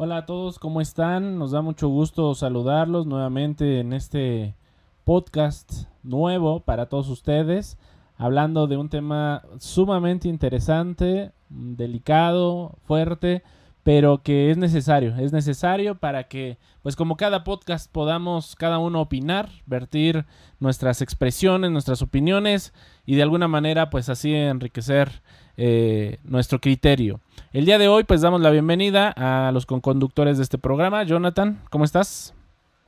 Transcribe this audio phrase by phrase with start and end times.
[0.00, 1.40] Hola a todos, ¿cómo están?
[1.40, 4.54] Nos da mucho gusto saludarlos nuevamente en este
[5.02, 7.78] podcast nuevo para todos ustedes,
[8.16, 13.42] hablando de un tema sumamente interesante, delicado, fuerte,
[13.82, 19.00] pero que es necesario, es necesario para que, pues como cada podcast, podamos cada uno
[19.00, 20.26] opinar, vertir
[20.60, 22.72] nuestras expresiones, nuestras opiniones
[23.04, 25.22] y de alguna manera, pues así enriquecer
[25.58, 27.20] eh, nuestro criterio.
[27.52, 31.02] El día de hoy, pues damos la bienvenida a los conductores de este programa.
[31.02, 32.32] Jonathan, ¿cómo estás?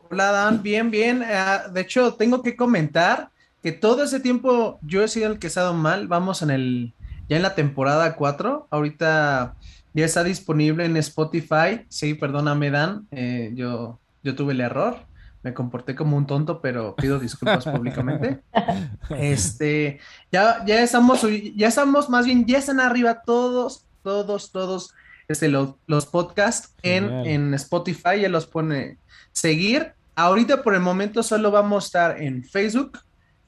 [0.08, 1.24] Hola, Dan, bien, bien.
[1.24, 5.48] Ah, de hecho, tengo que comentar que todo ese tiempo yo he sido el que
[5.48, 6.06] ha estado mal.
[6.06, 6.94] Vamos en el
[7.28, 8.68] ya en la temporada 4.
[8.70, 9.56] Ahorita
[9.92, 11.84] ya está disponible en Spotify.
[11.88, 13.08] Sí, perdóname, Dan.
[13.10, 15.09] Eh, yo, yo tuve el error.
[15.42, 18.40] Me comporté como un tonto, pero pido disculpas públicamente.
[19.10, 19.98] Este,
[20.30, 24.94] ya, ya estamos, ya estamos, más bien, ya están arriba todos, todos, todos
[25.28, 28.20] este, los, los podcasts en, en Spotify.
[28.20, 28.98] Ya los pone
[29.32, 29.92] seguir.
[30.14, 33.00] Ahorita por el momento solo vamos a estar en Facebook,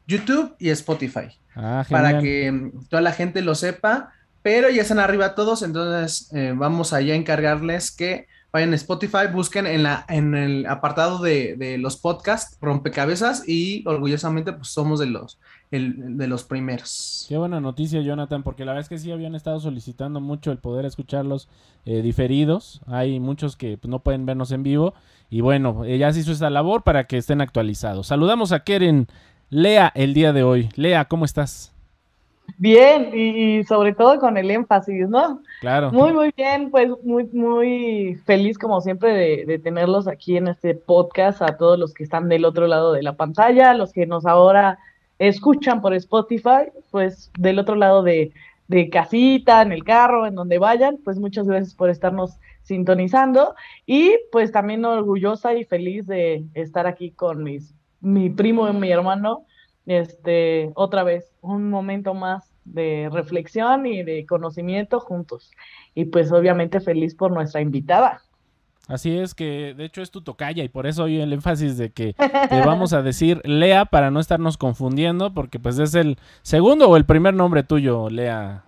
[0.06, 1.28] YouTube y Spotify.
[1.54, 4.12] Ah, para que mm, toda la gente lo sepa,
[4.42, 9.28] pero ya están arriba todos, entonces eh, vamos allá a encargarles que vayan a Spotify,
[9.32, 15.06] busquen en, la, en el apartado de, los podcasts, rompecabezas, y orgullosamente pues somos de
[15.06, 15.38] los,
[15.70, 17.24] de los primeros.
[17.28, 20.58] Qué buena noticia, Jonathan, porque la verdad es que sí habían estado solicitando mucho el
[20.58, 21.48] poder escucharlos
[21.86, 22.82] eh, diferidos.
[22.86, 24.92] Hay muchos que pues, no pueden vernos en vivo.
[25.30, 28.08] Y bueno, ya se hizo esta labor para que estén actualizados.
[28.08, 29.08] Saludamos a Keren
[29.48, 30.68] Lea el día de hoy.
[30.76, 31.72] Lea, ¿cómo estás?
[32.58, 35.42] Bien, y, sobre todo con el énfasis, ¿no?
[35.60, 35.90] Claro.
[35.92, 41.42] Muy, muy bien, pues muy, muy feliz como siempre de, tenerlos aquí en este podcast,
[41.42, 44.78] a todos los que están del otro lado de la pantalla, los que nos ahora
[45.18, 48.32] escuchan por Spotify, pues del otro lado de,
[48.68, 53.54] de casita, en el carro, en donde vayan, pues muchas gracias por estarnos sintonizando
[53.86, 58.90] y pues también orgullosa y feliz de estar aquí con mis mi primo y mi
[58.90, 59.46] hermano,
[59.86, 65.50] este, otra vez, un momento más de reflexión y de conocimiento juntos.
[65.94, 68.22] Y pues obviamente feliz por nuestra invitada.
[68.88, 71.90] Así es que de hecho es tu tocaya y por eso hoy el énfasis de
[71.90, 76.88] que te vamos a decir Lea para no estarnos confundiendo porque pues es el segundo
[76.88, 78.64] o el primer nombre tuyo, Lea.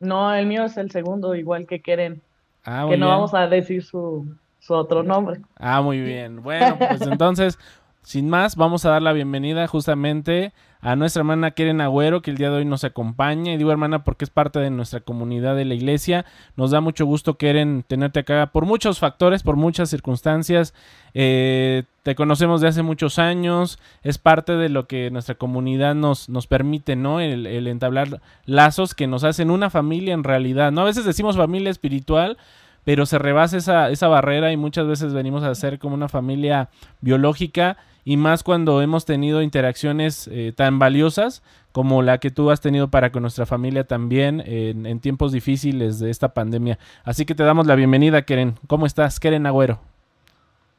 [0.00, 2.22] No, el mío es el segundo, igual que quieren.
[2.64, 4.26] Ah, que no vamos a decir su,
[4.58, 5.40] su otro nombre.
[5.56, 6.42] Ah, muy bien.
[6.42, 7.58] Bueno, pues entonces
[8.02, 12.38] sin más, vamos a dar la bienvenida justamente a nuestra hermana Keren Agüero, que el
[12.38, 13.52] día de hoy nos acompaña.
[13.52, 16.24] Y digo hermana porque es parte de nuestra comunidad de la iglesia.
[16.56, 20.74] Nos da mucho gusto, Keren, tenerte acá por muchos factores, por muchas circunstancias.
[21.12, 26.30] Eh, te conocemos de hace muchos años, es parte de lo que nuestra comunidad nos,
[26.30, 27.20] nos permite, ¿no?
[27.20, 30.80] El, el entablar lazos que nos hacen una familia en realidad, ¿no?
[30.80, 32.38] A veces decimos familia espiritual,
[32.84, 36.68] pero se rebasa esa, esa barrera y muchas veces venimos a ser como una familia
[37.00, 41.42] biológica y más cuando hemos tenido interacciones eh, tan valiosas
[41.72, 46.10] como la que tú has tenido para con nuestra familia también en, tiempos difíciles de
[46.10, 46.78] esta pandemia.
[47.04, 48.56] Así que te damos la bienvenida, Keren.
[48.66, 49.89] ¿Cómo estás, Keren Agüero?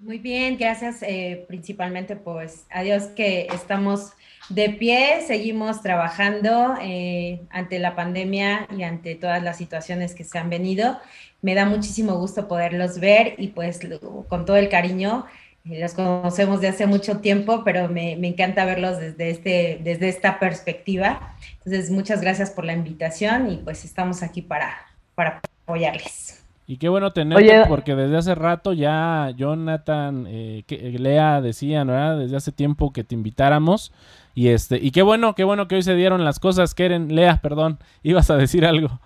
[0.01, 4.13] Muy bien, gracias eh, principalmente pues a Dios que estamos
[4.49, 10.39] de pie, seguimos trabajando eh, ante la pandemia y ante todas las situaciones que se
[10.39, 10.99] han venido.
[11.43, 13.79] Me da muchísimo gusto poderlos ver y pues
[14.27, 15.27] con todo el cariño
[15.65, 21.35] los conocemos de hace mucho tiempo, pero me, encanta verlos desde, este, desde esta perspectiva.
[21.57, 24.75] Entonces, muchas gracias por la invitación y pues estamos aquí para,
[25.13, 26.40] para apoyarles.
[26.71, 32.19] Y qué bueno tenerte porque desde hace rato ya Jonathan, eh, que, Lea decían, ¿verdad?
[32.19, 33.91] Desde hace tiempo que te invitáramos.
[34.35, 36.73] Y este, y qué bueno, qué bueno que hoy se dieron las cosas.
[36.73, 39.01] Keren, Lea, perdón, ibas a decir algo.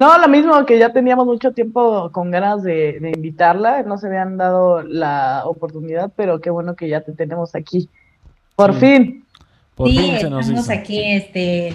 [0.00, 4.36] No, lo mismo que ya teníamos mucho tiempo con ganas de, invitarla, no se habían
[4.36, 7.88] dado la oportunidad, pero qué bueno que ya te tenemos aquí.
[8.56, 9.24] Por fin.
[9.76, 11.72] Por sí, fin se nos estamos aquí, este,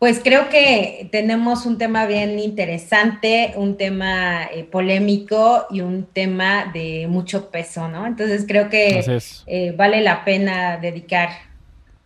[0.00, 6.70] pues creo que tenemos un tema bien interesante, un tema eh, polémico y un tema
[6.72, 8.06] de mucho peso, ¿no?
[8.06, 9.04] Entonces creo que
[9.46, 11.28] eh, vale la pena dedicar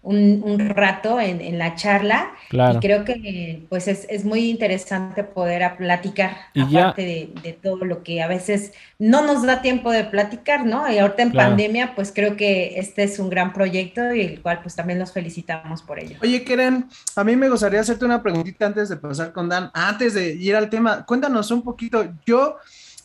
[0.04, 2.32] un, rato en, la charla.
[2.50, 8.28] Y creo que pues es, muy interesante poder platicar, aparte de, todo lo que a
[8.28, 10.90] veces no nos da tiempo de platicar, ¿no?
[10.90, 14.60] Y ahorita en pandemia, pues creo que este es un gran proyecto y el cual
[14.62, 16.16] pues también los felicitamos por ello.
[16.22, 16.86] Oye, Keren,
[17.16, 20.54] a mí me gustaría hacerte una preguntita antes de pasar con Dan, antes de ir
[20.54, 21.04] al tema.
[21.06, 22.56] Cuéntanos un poquito, yo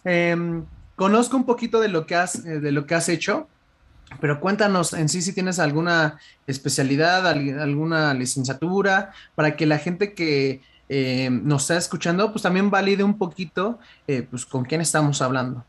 [0.04, 0.66] em,
[0.96, 3.48] conozco un poquito de lo que has, eh, de lo que has hecho
[4.20, 10.62] pero cuéntanos en sí si tienes alguna especialidad, alguna licenciatura, para que la gente que
[10.90, 15.64] eh, nos está escuchando, pues también valide un poquito, eh, pues con quién estamos hablando.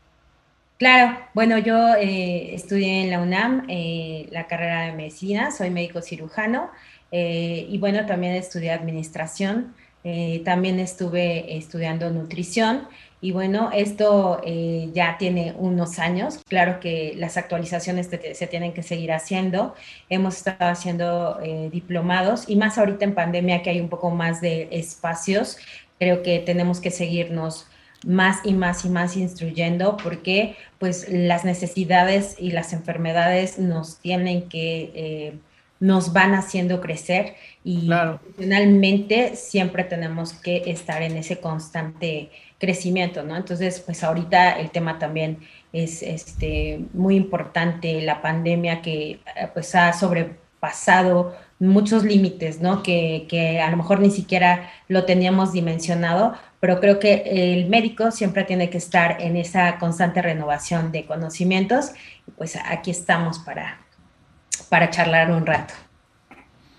[0.79, 3.67] Claro, bueno, yo eh, estudié en la UNAM
[4.31, 6.71] la carrera de medicina, soy médico cirujano
[7.11, 9.75] y bueno, también estudié administración,
[10.43, 12.87] también estuve estudiando nutrición
[13.23, 16.39] y bueno, esto eh, ya tiene unos años.
[16.47, 19.75] Claro que las actualizaciones se tienen que seguir haciendo.
[20.09, 24.41] Hemos estado haciendo eh, diplomados y más ahorita en pandemia que hay un poco más
[24.41, 25.57] de espacios.
[25.99, 27.67] Creo que tenemos que seguirnos
[28.03, 34.49] más y más y más instruyendo porque pues las necesidades y las enfermedades nos tienen
[34.49, 35.39] que...
[35.81, 37.35] Nos van haciendo crecer
[37.65, 37.89] y
[38.37, 42.29] finalmente siempre tenemos que estar en ese constante
[42.61, 43.35] crecimiento, ¿no?
[43.35, 45.39] Entonces, pues ahorita el tema también
[45.73, 49.19] es este, muy importante, la pandemia que eh,
[49.53, 52.83] pues ha sobrepasado muchos límites, ¿no?
[52.83, 58.11] Que, que, a lo mejor ni siquiera lo teníamos dimensionado, pero creo que el médico
[58.11, 61.91] siempre tiene que estar en esa constante renovación de conocimientos.
[62.27, 63.79] Y pues aquí estamos para,
[64.63, 65.73] para charlar un rato.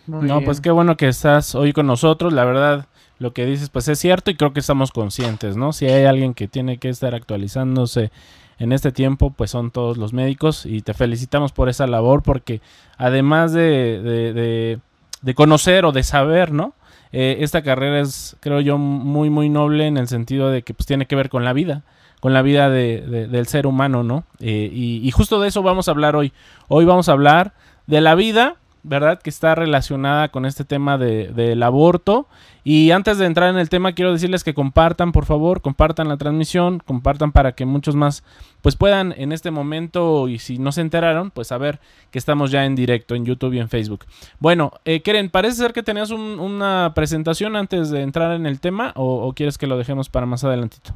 [0.06, 2.86] no, pues qué bueno que estás hoy con nosotros, la verdad
[3.22, 5.72] lo que dices pues es cierto y creo que estamos conscientes, ¿no?
[5.72, 8.10] Si hay alguien que tiene que estar actualizándose
[8.58, 12.60] en este tiempo, pues son todos los médicos y te felicitamos por esa labor porque
[12.98, 14.80] además de,
[15.22, 16.74] de, conocer o de saber, ¿no?
[17.12, 20.86] Eh, esta carrera es, creo yo, muy, muy noble en el sentido de que pues
[20.86, 21.82] tiene que ver con la vida
[22.20, 24.22] con la vida de, del ser humano, ¿no?
[24.38, 26.32] Eh, y, y, justo de eso vamos a hablar hoy.
[26.68, 27.52] Hoy vamos a hablar
[27.92, 29.20] de la vida ¿verdad?
[29.20, 32.26] Que está relacionada con este tema de, del aborto.
[32.64, 36.16] Y antes de entrar en el tema, quiero decirles que compartan, por favor, compartan la
[36.16, 38.24] transmisión, compartan para que muchos más
[38.60, 41.80] pues puedan en este momento, y si no se enteraron, pues saber
[42.12, 44.04] que estamos ya en directo en YouTube y en Facebook.
[44.38, 48.92] Bueno, eh, Keren, parece ser que tenías una presentación antes de entrar en el tema,
[48.94, 50.92] o, quieres que lo dejemos para más adelantito.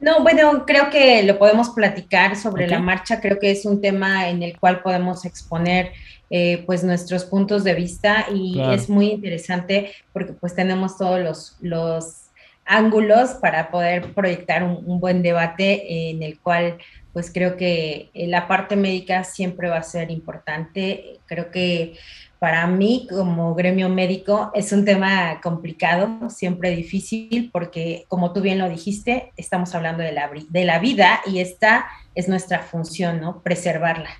[0.00, 3.20] No, bueno, creo que lo podemos platicar sobre la marcha.
[3.20, 5.92] Creo que es un tema en el cual podemos exponer
[6.30, 11.56] eh, pues nuestros puntos de vista y es muy interesante porque pues tenemos todos los,
[11.60, 12.24] los
[12.64, 16.78] ángulos para poder proyectar un, buen debate en el cual
[17.14, 21.20] pues creo que eh, la parte médica siempre va a ser importante.
[21.26, 21.96] Creo que
[22.40, 28.58] para mí como gremio médico es un tema complicado, siempre difícil, porque como tú bien
[28.58, 33.40] lo dijiste, estamos hablando de la, de la vida y esta es nuestra función, ¿no?
[33.42, 34.10] Preservarla.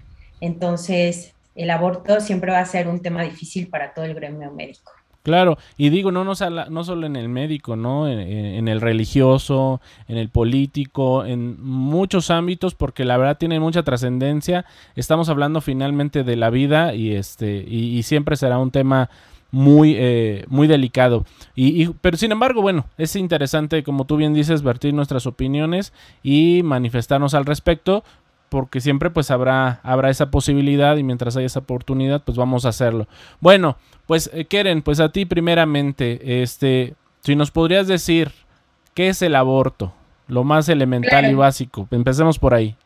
[0.40, 4.92] Entonces, el aborto siempre va a ser un tema difícil para todo el gremio médico.
[5.24, 6.34] Claro, y digo, no, no,
[6.68, 8.06] no solo en el médico, ¿no?
[8.06, 14.66] En, el religioso, en el político, en muchos ámbitos, porque la verdad tiene mucha trascendencia.
[14.96, 19.08] Estamos hablando finalmente de la vida y este, y, siempre será un tema
[19.50, 21.24] muy, eh, muy delicado.
[21.56, 26.60] Y, pero sin embargo, bueno, es interesante, como tú bien dices, vertir nuestras opiniones y
[26.64, 28.04] manifestarnos al respecto,
[28.54, 32.68] porque siempre pues habrá, habrá esa posibilidad y mientras haya esa oportunidad pues vamos a
[32.68, 33.08] hacerlo.
[33.40, 36.94] Bueno, pues eh, Keren, pues a ti primeramente, este,
[37.24, 38.30] si nos podrías decir
[38.94, 39.92] qué es el aborto,
[40.28, 42.76] lo más elemental y básico, empecemos por ahí.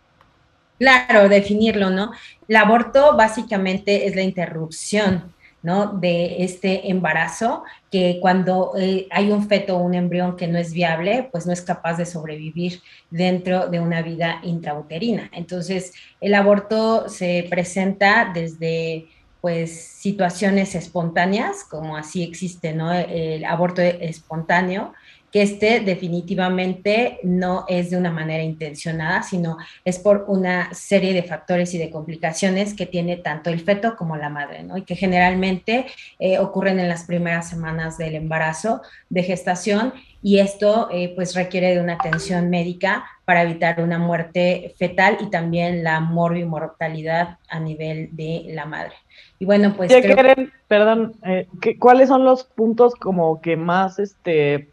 [0.78, 2.12] Claro, definirlo, ¿no?
[2.48, 5.86] El aborto básicamente es la interrupción ¿no?
[5.86, 10.72] De este embarazo, que cuando eh, hay un feto o un embrión que no es
[10.72, 15.30] viable, pues no es capaz de sobrevivir dentro de una vida intrauterina.
[15.32, 19.06] Entonces, el aborto se presenta desde
[19.40, 22.92] pues situaciones espontáneas, como así existe, ¿no?
[22.92, 24.94] El aborto espontáneo,
[25.32, 31.22] que este definitivamente no es de una manera intencionada, sino es por una serie de
[31.22, 34.76] factores y de complicaciones que tiene tanto el feto como la madre, ¿no?
[34.76, 35.86] Y que generalmente
[36.18, 39.92] eh, ocurren en las primeras semanas del embarazo, de gestación,
[40.22, 45.30] y esto eh, pues requiere de una atención médica para evitar una muerte fetal y
[45.30, 48.94] también la mortalidad a nivel de la madre.
[49.38, 49.92] Y bueno, pues...
[50.66, 51.46] perdón, eh,
[51.78, 54.70] ¿cuáles son los puntos como que más este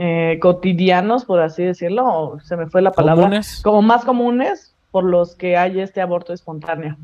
[0.00, 5.02] eh, cotidianos, por así decirlo, o se me fue la palabra, como más comunes por
[5.02, 6.96] los que hay este aborto espontáneo.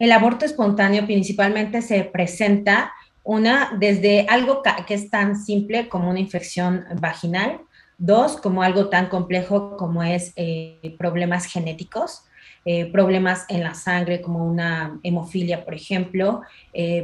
[0.00, 6.18] El aborto espontáneo principalmente se presenta una desde algo que es tan simple como una
[6.18, 7.60] infección vaginal,
[7.98, 12.24] dos como algo tan complejo como es eh, problemas genéticos,
[12.64, 16.42] eh, problemas en la sangre como una hemofilia, por ejemplo,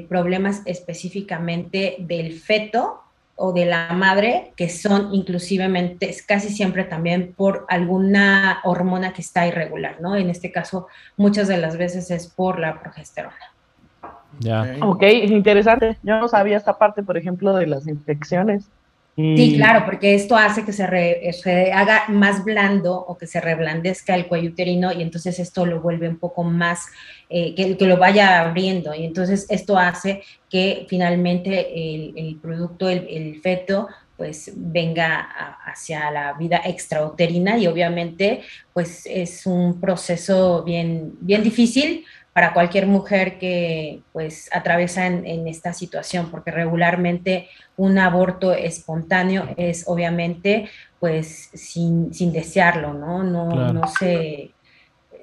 [0.09, 3.04] problemas específicamente del feto
[3.37, 9.47] o de la madre, que son inclusivemente, casi siempre también por alguna hormona que está
[9.47, 10.17] irregular, ¿no?
[10.17, 10.87] En este caso,
[11.17, 13.35] muchas de las veces es por la progesterona.
[14.41, 14.77] Ya.
[14.83, 15.99] Ok, interesante.
[16.03, 18.69] Yo no sabía esta parte, por ejemplo, de las infecciones.
[19.17, 24.27] Sí, claro, porque esto hace que se, haga más blando o que se reblandezca el
[24.27, 26.89] cuello uterino y entonces esto lo vuelve un poco más,
[27.31, 28.93] eh, que, que, lo vaya abriendo.
[28.93, 35.21] Y entonces esto hace que finalmente el, producto, el, feto, pues venga
[35.65, 38.41] hacia la vida extrauterina y obviamente
[38.73, 45.73] pues es un proceso bien, bien difícil para cualquier mujer que pues atraviesa en, esta
[45.73, 53.23] situación, porque regularmente un aborto espontáneo es obviamente pues sin, desearlo, ¿no?
[53.23, 54.51] No, no se,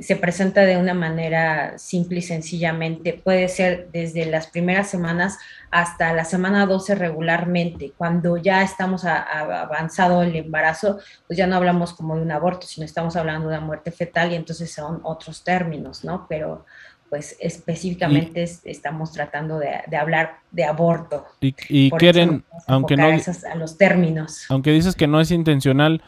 [0.01, 3.13] se presenta de una manera simple y sencillamente.
[3.13, 5.37] Puede ser desde las primeras semanas
[5.69, 7.93] hasta la semana 12 regularmente.
[7.95, 12.83] Cuando ya estamos avanzado el embarazo, pues ya no hablamos como de un aborto, sino
[12.83, 16.25] estamos hablando de una muerte fetal y entonces son otros términos, ¿no?
[16.27, 16.65] Pero
[17.11, 21.25] pues específicamente estamos tratando de, hablar de aborto.
[21.41, 23.03] Y, quieren, aunque no...
[23.03, 24.45] a los términos.
[24.47, 26.01] Aunque dices que no es intencional,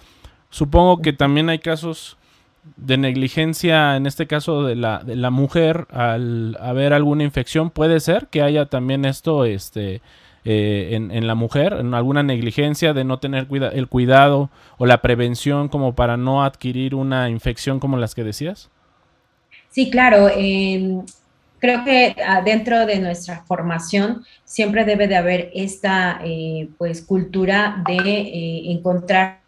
[0.50, 2.18] supongo que también hay casos
[2.78, 8.00] de negligencia, en este caso de la, de la mujer, al haber alguna infección, puede
[8.00, 10.02] ser que haya también esto este,
[10.46, 14.86] eh, en, en, la mujer, en alguna negligencia de no tener cuida el cuidado o
[14.86, 18.70] la prevención como para no adquirir una infección como las que decías.
[19.74, 20.30] Sí, claro.
[20.30, 21.04] Em,
[21.58, 27.84] creo que ah, dentro de nuestra formación siempre debe de haber esta eh, pues cultura
[27.88, 29.42] de eh, encontrar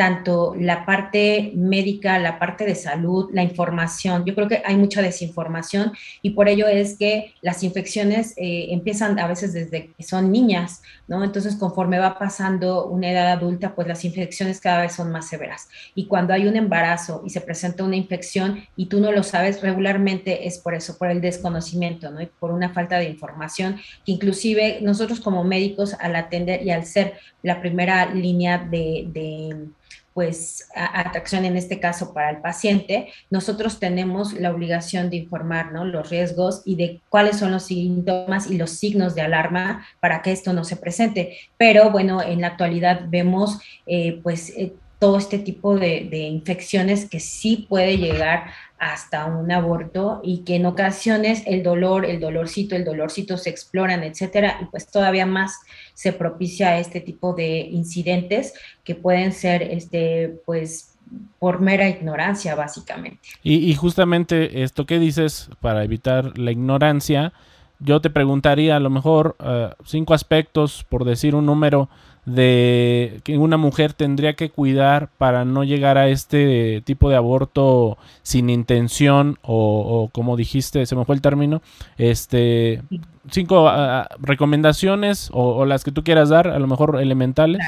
[0.00, 4.24] tanto la parte médica, la parte de salud, la información.
[4.24, 5.92] Yo creo que hay mucha desinformación
[6.22, 10.80] y por ello es que las infecciones eh, empiezan a veces desde que son niñas,
[11.06, 11.22] ¿no?
[11.22, 15.68] Entonces, conforme va pasando una edad adulta, pues las infecciones cada vez son más severas.
[15.94, 19.60] Y cuando hay un embarazo y se presenta una infección y tú no lo sabes,
[19.60, 22.22] regularmente es por eso, por el desconocimiento, ¿no?
[22.22, 23.76] Y por una falta de información
[24.06, 29.68] que inclusive nosotros como médicos al atender y al ser la primera línea de
[30.14, 36.10] pues atracción en este caso para el paciente, nosotros tenemos la obligación de informar los
[36.10, 40.52] riesgos y de cuáles son los síntomas y los signos de alarma para que esto
[40.52, 41.36] no se presente.
[41.56, 47.08] Pero bueno, en la actualidad vemos eh, pues eh, todo este tipo de, de, infecciones
[47.08, 48.50] que sí puede llegar
[48.80, 54.02] hasta un aborto y que en ocasiones el dolor, el dolorcito, el dolorcito se exploran,
[54.02, 55.60] etcétera, y pues todavía más
[55.92, 60.96] se propicia este tipo de incidentes que pueden ser, este, pues,
[61.38, 63.20] por mera ignorancia, básicamente.
[63.42, 67.34] Y, justamente esto que dices, para evitar la ignorancia,
[67.80, 71.90] yo te preguntaría a lo mejor eh, cinco aspectos, por decir un número,
[72.24, 77.98] de que una mujer tendría que cuidar para no llegar a este tipo de aborto
[78.22, 81.62] sin intención o, como dijiste, se me fue el término,
[81.96, 82.82] este
[83.30, 87.62] cinco ah, ah, recomendaciones o, las que tú quieras dar, a lo mejor elementales.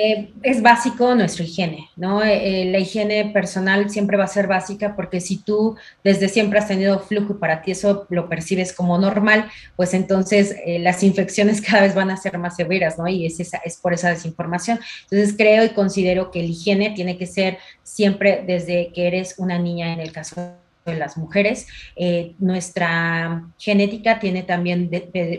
[0.00, 2.22] Eh, es básico nuestra higiene, ¿no?
[2.22, 6.60] Eh, eh, la higiene personal siempre va a ser básica porque si tú desde siempre
[6.60, 11.60] has tenido flujo y para ti eso lo percibes como normal, pues entonces las infecciones
[11.68, 13.08] cada vez van a ser más severas, ¿no?
[13.08, 14.78] Y es, esa, es por esa desinformación.
[15.10, 19.58] Entonces creo y considero que la higiene tiene que ser siempre desde que eres una
[19.58, 20.54] niña en el caso
[20.90, 21.66] de las mujeres.
[21.96, 24.90] Eh, nuestra genética tiene también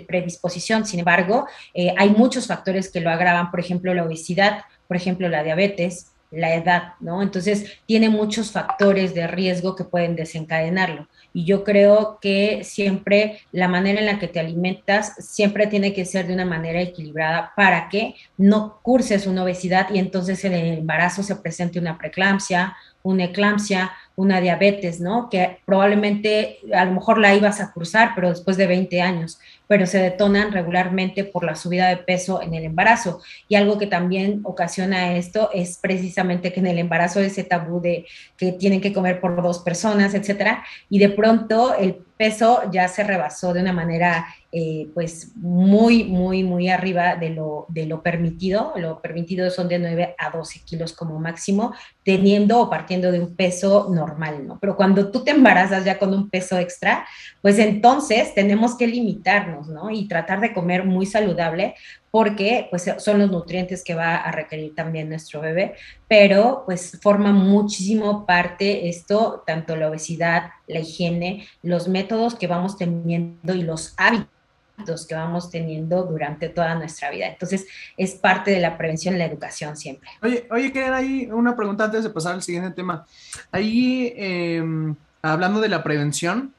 [0.07, 4.97] predisposición, sin embargo, eh, hay muchos factores que lo agravan, por ejemplo, la obesidad, por
[4.97, 7.23] ejemplo, la diabetes, la edad, ¿no?
[7.23, 11.07] Entonces, tiene muchos factores de riesgo que pueden desencadenarlo.
[11.33, 16.05] Y yo creo que siempre la manera en la que te alimentas siempre tiene que
[16.05, 20.77] ser de una manera equilibrada para que no curses una obesidad y entonces en el
[20.79, 25.29] embarazo se presente una preeclampsia, una eclampsia, una diabetes, ¿no?
[25.29, 29.85] Que probablemente a lo mejor la ibas a cursar, pero después de 20 años, pero
[29.85, 33.21] se detonan regularmente por la subida de peso en el embarazo.
[33.47, 38.05] Y algo que también ocasiona esto es precisamente que en el embarazo ese tabú de
[38.35, 43.01] que tienen que comer por dos personas, etcétera, y de pronto el peso ya se
[43.01, 48.73] rebasó de una manera eh, pues muy, muy, muy arriba de lo, de lo permitido.
[48.75, 51.73] Lo permitido son de 9 a 12 kilos como máximo,
[52.03, 54.59] teniendo o partiendo de un peso normal, ¿no?
[54.59, 57.05] Pero cuando tú te embarazas ya con un peso extra,
[57.41, 59.89] pues entonces tenemos que limitarnos, ¿no?
[59.89, 61.75] Y tratar de comer muy saludable
[62.11, 65.75] porque pues son los nutrientes que va a requerir también nuestro bebé,
[66.07, 72.77] pero pues forma muchísimo parte esto, tanto la obesidad, la higiene, los métodos que vamos
[72.77, 77.27] teniendo y los hábitos que vamos teniendo durante toda nuestra vida.
[77.27, 80.09] Entonces, es parte de la prevención la educación siempre.
[80.21, 83.05] Oye, oye, que hay una pregunta antes de pasar al siguiente tema.
[83.51, 86.53] Ahí, em, hablando de la prevención,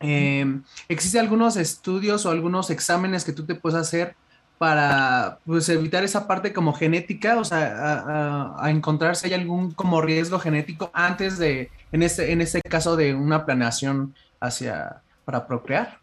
[0.00, 4.14] eh, ¿existen algunos estudios o algunos exámenes que tú te puedes hacer
[4.58, 10.00] para pues, evitar esa parte como genética, o sea, a, encontrar si hay algún como
[10.00, 15.98] riesgo genético antes de, en este, en este caso de una planeación hacia, para procrear?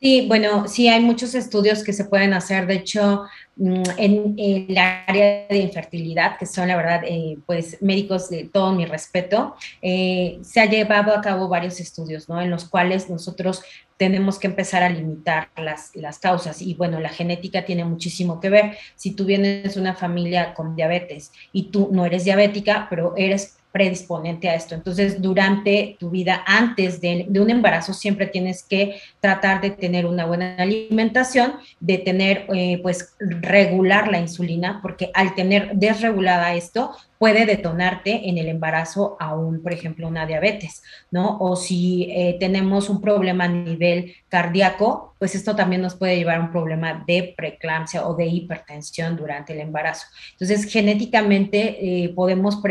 [0.00, 2.68] Sí, bueno, sí hay muchos estudios que se pueden hacer.
[2.68, 3.24] De hecho,
[3.56, 8.72] mm, en, el área de infertilidad, que son la verdad, eh, pues médicos de todo
[8.72, 12.40] mi respeto, eh, se ha llevado a cabo varios estudios, ¿no?
[12.40, 13.62] En los cuales nosotros
[13.96, 16.62] tenemos que empezar a limitar las, las causas.
[16.62, 18.78] Y bueno, la genética tiene muchísimo que ver.
[18.94, 23.57] Si tú vienes de una familia con diabetes y tú no eres diabética, pero eres
[23.72, 24.74] predisponente a esto.
[24.74, 30.24] Entonces, durante tu vida, antes de, un embarazo, siempre tienes que tratar de tener una
[30.24, 37.46] buena alimentación, de tener, eh, pues, regular la insulina, porque al tener desregulada esto, puede
[37.46, 41.36] detonarte en el embarazo aún, por ejemplo, una diabetes, ¿no?
[41.38, 46.36] O si eh, tenemos un problema a nivel cardíaco, pues esto también nos puede llevar
[46.36, 50.06] a un problema de preeclampsia o de hipertensión durante el embarazo.
[50.32, 52.62] Entonces, genéticamente eh, podemos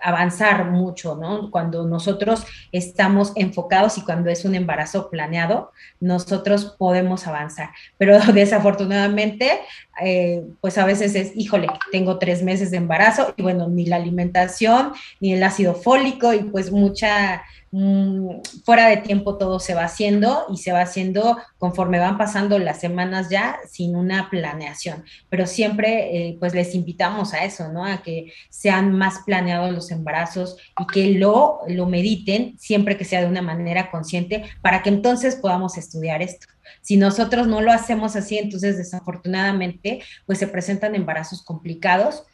[0.00, 1.50] avanzar mucho, ¿no?
[1.50, 7.70] Cuando nosotros estamos enfocados y cuando es un embarazo planeado, nosotros podemos avanzar.
[7.98, 9.60] Pero desafortunadamente,
[10.02, 13.96] eh, pues a veces es, híjole, tengo tres meses de embarazo y bueno, ni la
[13.96, 19.84] alimentación, ni el ácido fólico y pues mucha, mm, fuera de tiempo todo se va
[19.84, 25.04] haciendo y se va haciendo conforme van pasando las semanas ya sin una planeación.
[25.28, 27.84] Pero siempre eh, pues les invitamos a eso, ¿no?
[27.84, 33.20] A que sean más planeados los embarazos y que lo, lo mediten siempre que sea
[33.20, 36.46] de una manera consciente para que entonces podamos estudiar esto.
[36.82, 42.24] Si nosotros no lo hacemos así, entonces desafortunadamente pues se presentan embarazos complicados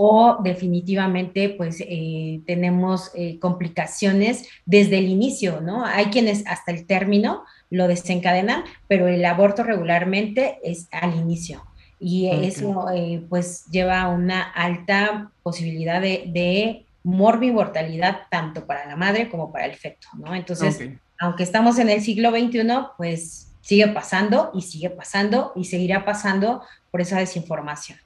[0.00, 5.84] o definitivamente pues eh, tenemos eh, complicaciones desde el inicio, ¿no?
[5.84, 11.64] Hay quienes hasta el término lo desencadenan, pero el aborto regularmente es al inicio
[12.00, 18.96] y eso eh, pues lleva a una alta posibilidad de, de mortalidad tanto para la
[18.96, 20.34] madre como para el feto, ¿no?
[20.34, 20.78] Entonces,
[21.18, 26.62] aunque estamos en el siglo XXI, pues sigue pasando y sigue pasando y seguirá pasando
[26.90, 27.98] por esa desinformación.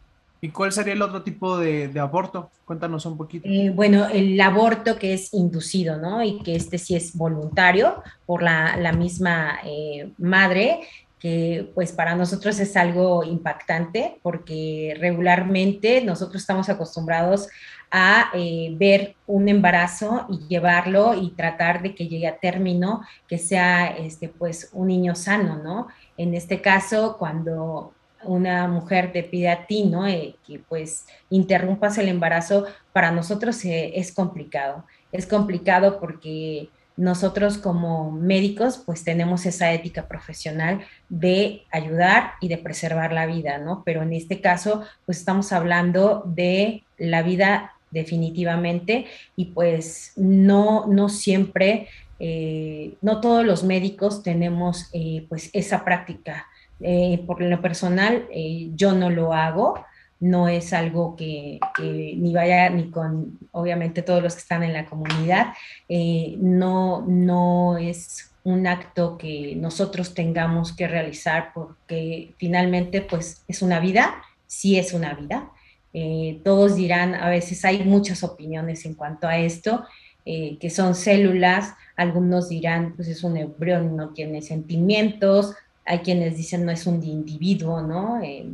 [0.44, 2.50] ¿Y cuál sería el otro tipo de, aborto?
[2.64, 3.46] Cuéntanos un poquito.
[3.48, 6.20] Eh, bueno, el aborto que es inducido, ¿no?
[6.24, 10.80] Y que este sí es voluntario por la, misma eh, madre,
[11.20, 17.46] que pues para nosotros es algo impactante porque regularmente nosotros estamos acostumbrados
[17.92, 23.36] a eh, ver un embarazo y llevarlo y tratar de que llegue a término, que
[23.36, 25.88] sea este, pues un niño sano, ¿no?
[26.16, 27.92] En este caso, cuando
[28.24, 30.06] una mujer te pide a ti, ¿no?
[30.06, 34.86] Eh, que pues interrumpas el embarazo, para nosotros eh, es complicado.
[35.12, 42.58] Es complicado porque nosotros como médicos pues tenemos esa ética profesional de ayudar y de
[42.58, 43.82] preservar la vida, ¿no?
[43.84, 49.06] Pero en este caso pues estamos hablando de la vida definitivamente.
[49.36, 54.90] Y pues no, no siempre, eh, no todos los médicos tenemos
[55.28, 56.46] pues esa práctica.
[56.82, 59.84] Eh, por lo personal, eh, yo no lo hago,
[60.18, 64.86] no es algo que, ni vaya ni con, obviamente, todos los que están en la
[64.86, 65.54] comunidad,
[65.88, 73.62] eh, no, no es un acto que nosotros tengamos que realizar porque finalmente, pues, es
[73.62, 75.50] una vida, sí es una vida,
[75.94, 79.84] eh, todos dirán, a veces hay muchas opiniones en cuanto a esto,
[80.24, 86.36] eh, que son células, algunos dirán, pues es un embrión, no tiene sentimientos, hay quienes
[86.36, 88.22] dicen no es un individuo, ¿no?
[88.22, 88.46] Eh,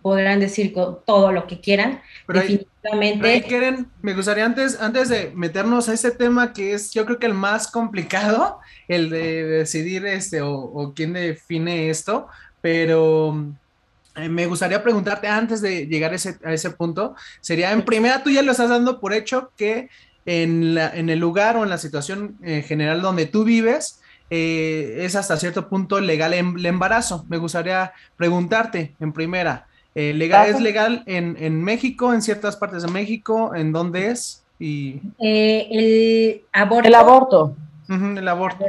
[0.00, 2.00] podrán decir todo lo que quieran.
[2.26, 3.42] Pero Definitivamente.
[3.42, 7.26] quieren, me gustaría antes, antes de meternos a este tema que es yo creo que
[7.26, 12.28] el más complicado, el de decidir este o, o quién define esto,
[12.60, 13.54] pero
[14.28, 18.30] me gustaría preguntarte antes de llegar a ese, a ese punto, sería en primera, tú
[18.30, 19.88] ya lo estás dando por hecho que
[20.26, 24.00] en, la, en el lugar o en la situación eh, general donde tú vives,
[24.30, 27.24] eh, es hasta cierto punto legal el embarazo.
[27.28, 32.88] Me gustaría preguntarte en primera, legal, ¿es legal en, en, México, en ciertas partes de
[32.88, 33.54] México?
[33.54, 34.44] ¿En dónde es?
[34.60, 35.00] Y...
[35.18, 36.86] el aborto.
[36.88, 37.56] El aborto.
[37.88, 38.64] el aborto.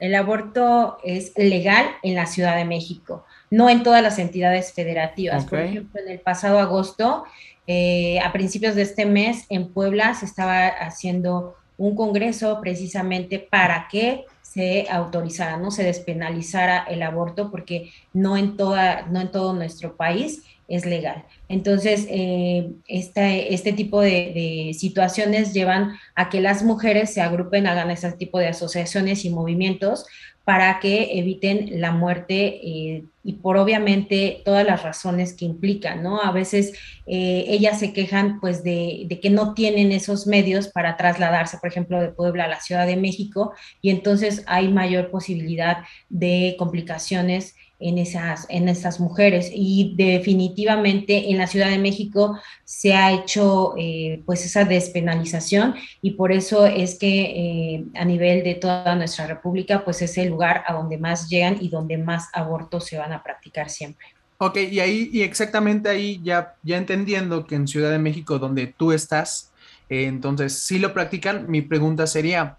[0.00, 5.44] El aborto es legal en la Ciudad de México no en todas las entidades federativas.
[5.44, 7.24] Por ejemplo, en el pasado agosto,
[7.66, 13.88] eh, a principios de este mes, en Puebla se estaba haciendo un congreso precisamente para
[13.90, 19.52] que se autorizara, no se despenalizara el aborto, porque no en, toda, no en todo
[19.52, 21.24] nuestro país es legal.
[21.48, 27.90] Entonces, eh, este, tipo de, de, situaciones llevan a que las mujeres se agrupen, hagan
[27.90, 30.06] ese tipo de asociaciones y movimientos
[30.48, 36.22] para que eviten la muerte eh, y por obviamente todas las razones que implican, ¿no?
[36.22, 36.72] A veces
[37.06, 41.68] eh, ellas se quejan pues de, de, que no tienen esos medios para trasladarse, por
[41.68, 47.54] ejemplo, de Puebla a la Ciudad de México y entonces hay mayor posibilidad de complicaciones
[47.80, 49.50] en esas, en esas mujeres.
[49.52, 56.12] Y definitivamente en la Ciudad de México se ha hecho eh, pues esa despenalización y
[56.12, 60.64] por eso es que eh, a nivel de toda nuestra república pues es el lugar
[60.66, 64.06] a donde más llegan y donde más abortos se van a practicar siempre.
[64.40, 68.68] Ok, y ahí, y exactamente ahí ya, ya entendiendo que en Ciudad de México, donde
[68.68, 69.52] tú estás,
[69.88, 72.56] eh, entonces si lo practican, mi pregunta sería,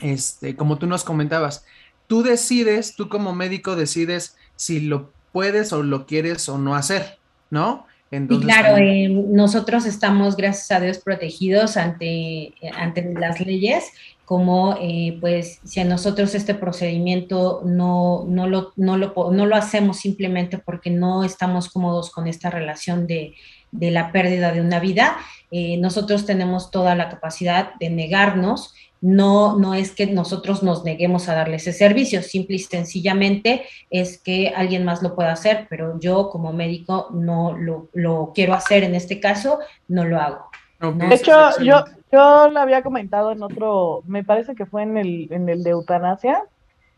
[0.00, 1.64] este, como tú nos comentabas,
[2.08, 7.18] tú decides, tú como médico decides si lo puedes o lo quieres o no hacer,
[7.50, 7.86] ¿no?
[8.10, 13.90] Entonces, claro, eh, nosotros estamos, gracias a Dios, protegidos ante, ante las leyes,
[14.24, 19.56] como eh, pues si a nosotros este procedimiento no, no, lo, no, lo, no lo
[19.56, 23.34] hacemos simplemente porque no estamos cómodos con esta relación de,
[23.72, 25.16] de la pérdida de una vida,
[25.50, 31.28] eh, nosotros tenemos toda la capacidad de negarnos no, no es que nosotros nos neguemos
[31.28, 36.00] a darle ese servicio, simple y sencillamente es que alguien más lo pueda hacer, pero
[36.00, 40.46] yo como médico no lo, quiero hacer en este caso, no lo hago.
[40.80, 45.28] De hecho, yo, yo lo había comentado en otro, me parece que fue en el,
[45.30, 46.42] en el de eutanasia,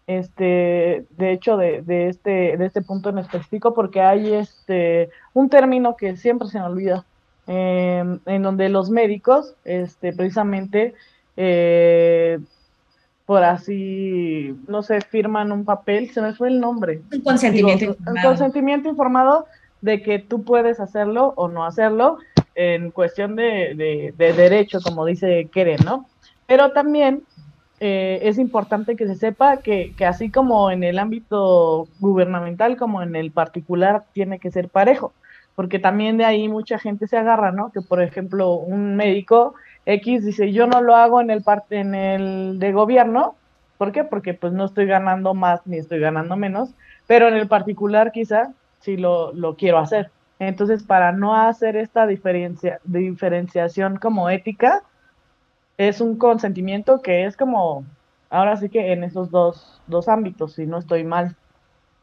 [0.06, 5.48] este, de hecho, de, de, este, de este punto en específico, porque hay este, un
[5.48, 7.04] término que siempre se me olvida,
[7.48, 10.94] em, en donde los médicos, este, precisamente,
[11.36, 12.38] eh,
[13.26, 17.00] por así, no sé, firman un papel, se me fue el nombre.
[17.12, 18.16] Un consentimiento informado.
[18.16, 19.46] Un consentimiento informado
[19.80, 22.18] de que tú puedes hacerlo o no hacerlo
[22.54, 26.06] en cuestión de, derecho, como dice Keren, ¿no?
[26.46, 27.22] Pero también
[27.80, 33.02] eh, es importante que se sepa que, que, así como en el ámbito gubernamental como
[33.02, 35.12] en el particular tiene que ser parejo,
[35.54, 37.72] porque también de ahí mucha gente se agarra, ¿no?
[37.72, 39.54] Que por ejemplo un médico
[39.86, 43.36] X dice, yo no lo hago en el parte en el de gobierno,
[43.78, 44.04] ¿por qué?
[44.04, 46.70] Porque pues no estoy ganando más ni estoy ganando menos,
[47.06, 50.10] pero en el particular quizá sí lo, lo quiero hacer.
[50.38, 54.82] Entonces, para no hacer esta diferencia, diferenciación como ética,
[55.78, 57.84] es un consentimiento que es como,
[58.28, 61.36] ahora sí que en esos dos, dos ámbitos, si no estoy mal.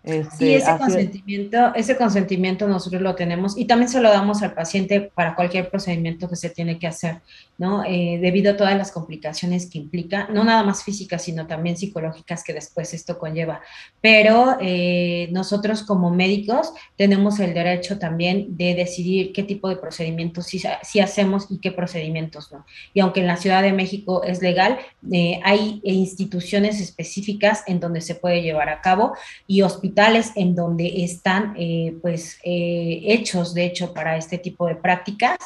[0.03, 4.53] Este, sí, ese consentimiento, ese consentimiento nosotros lo tenemos y también se lo damos al
[4.53, 7.21] paciente para cualquier procedimiento que se tiene que hacer,
[7.57, 7.85] ¿no?
[7.85, 12.43] Eh, debido a todas las complicaciones que implica, no nada más físicas, sino también psicológicas
[12.43, 13.61] que después esto conlleva.
[14.01, 20.47] Pero eh, nosotros como médicos tenemos el derecho también de decidir qué tipo de procedimientos
[20.47, 22.65] sí, hacemos y qué procedimientos no.
[22.93, 24.79] Y aunque en la Ciudad de México es legal,
[25.13, 29.13] eh, hay instituciones específicas en donde se puede llevar a cabo
[29.47, 29.92] y hospitales
[30.35, 35.37] en donde están eh, pues eh, hechos de hecho para este tipo de prácticas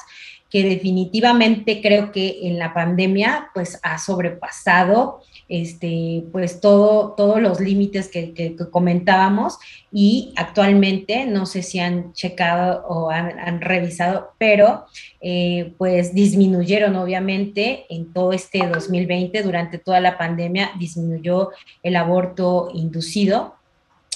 [0.49, 7.59] que definitivamente creo que en la pandemia pues ha sobrepasado este, pues todo, todos los
[7.59, 9.57] límites que, comentábamos
[9.91, 14.85] y actualmente no sé si han checado o han, revisado, pero
[15.21, 22.69] eh, pues disminuyeron obviamente en todo este 2020, durante toda la pandemia disminuyó el aborto
[22.73, 23.56] inducido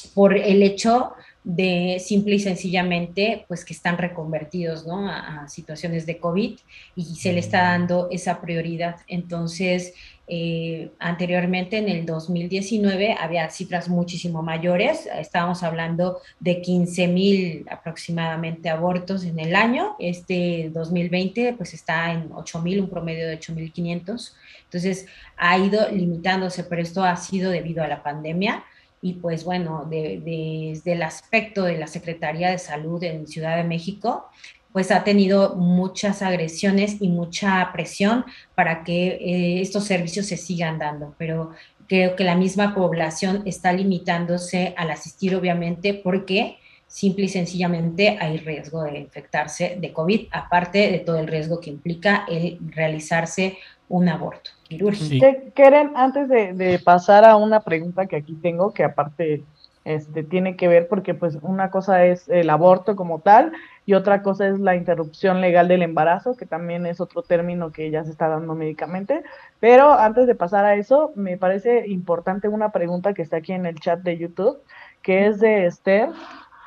[0.07, 5.09] por el hecho de simple y sencillamente, pues que están reconvertidos, ¿no?
[5.09, 6.59] A, situaciones de COVID
[6.95, 8.97] y se le está dando esa prioridad.
[9.07, 9.93] Entonces,
[10.27, 15.09] eh, anteriormente, en el 2019, había cifras muchísimo mayores.
[15.17, 19.95] Estábamos hablando de 15 mil aproximadamente abortos en el año.
[19.99, 24.35] Este 2020, pues está en 8 mil, un promedio de 8 mil 500.
[24.65, 28.63] Entonces, ha ido limitándose, pero esto ha sido debido a la pandemia
[29.01, 34.27] y pues bueno, desde el aspecto de la Secretaría de Salud en Ciudad de México,
[34.71, 40.79] pues ha tenido muchas agresiones y mucha presión para que eh, estos servicios se sigan
[40.79, 41.51] dando, pero
[41.87, 48.37] creo que la misma población está limitándose al asistir, obviamente, porque simple y sencillamente hay
[48.37, 53.57] riesgo de infectarse de COVID, aparte de todo el riesgo que implica el realizarse
[53.89, 55.25] un aborto quirúrgico.
[55.53, 59.43] Keren, antes de, pasar a una pregunta que aquí tengo, que aparte
[59.83, 63.51] este, tiene que ver porque pues una cosa es el aborto como tal
[63.85, 67.89] y otra cosa es la interrupción legal del embarazo, que también es otro término que
[67.89, 69.23] ya se está dando médicamente.
[69.59, 73.65] Pero antes de pasar a eso, me parece importante una pregunta que está aquí en
[73.65, 74.59] el chat de YouTube,
[75.01, 76.09] que es de Esther,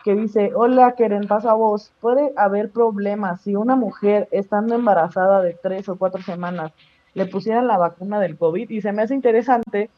[0.04, 5.54] que dice, hola Keren, pasa vos, ¿puede haber problemas si una mujer estando embarazada de
[5.54, 6.72] tres o cuatro semanas
[7.14, 9.90] le pusieran la vacuna del COVID y se me hace interesante,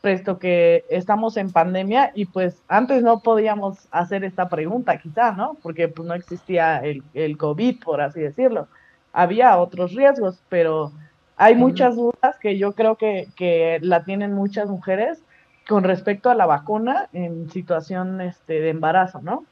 [0.00, 5.56] puesto que estamos en pandemia y pues antes no podíamos hacer esta pregunta quizá, ¿no?
[5.62, 8.68] Porque pues no existía el, el COVID, por así decirlo.
[9.12, 10.92] Había otros riesgos, pero
[11.36, 15.22] hay muchas dudas que yo creo que, que la tienen muchas mujeres
[15.68, 19.44] con respecto a la vacuna en situación este, de embarazo, ¿no?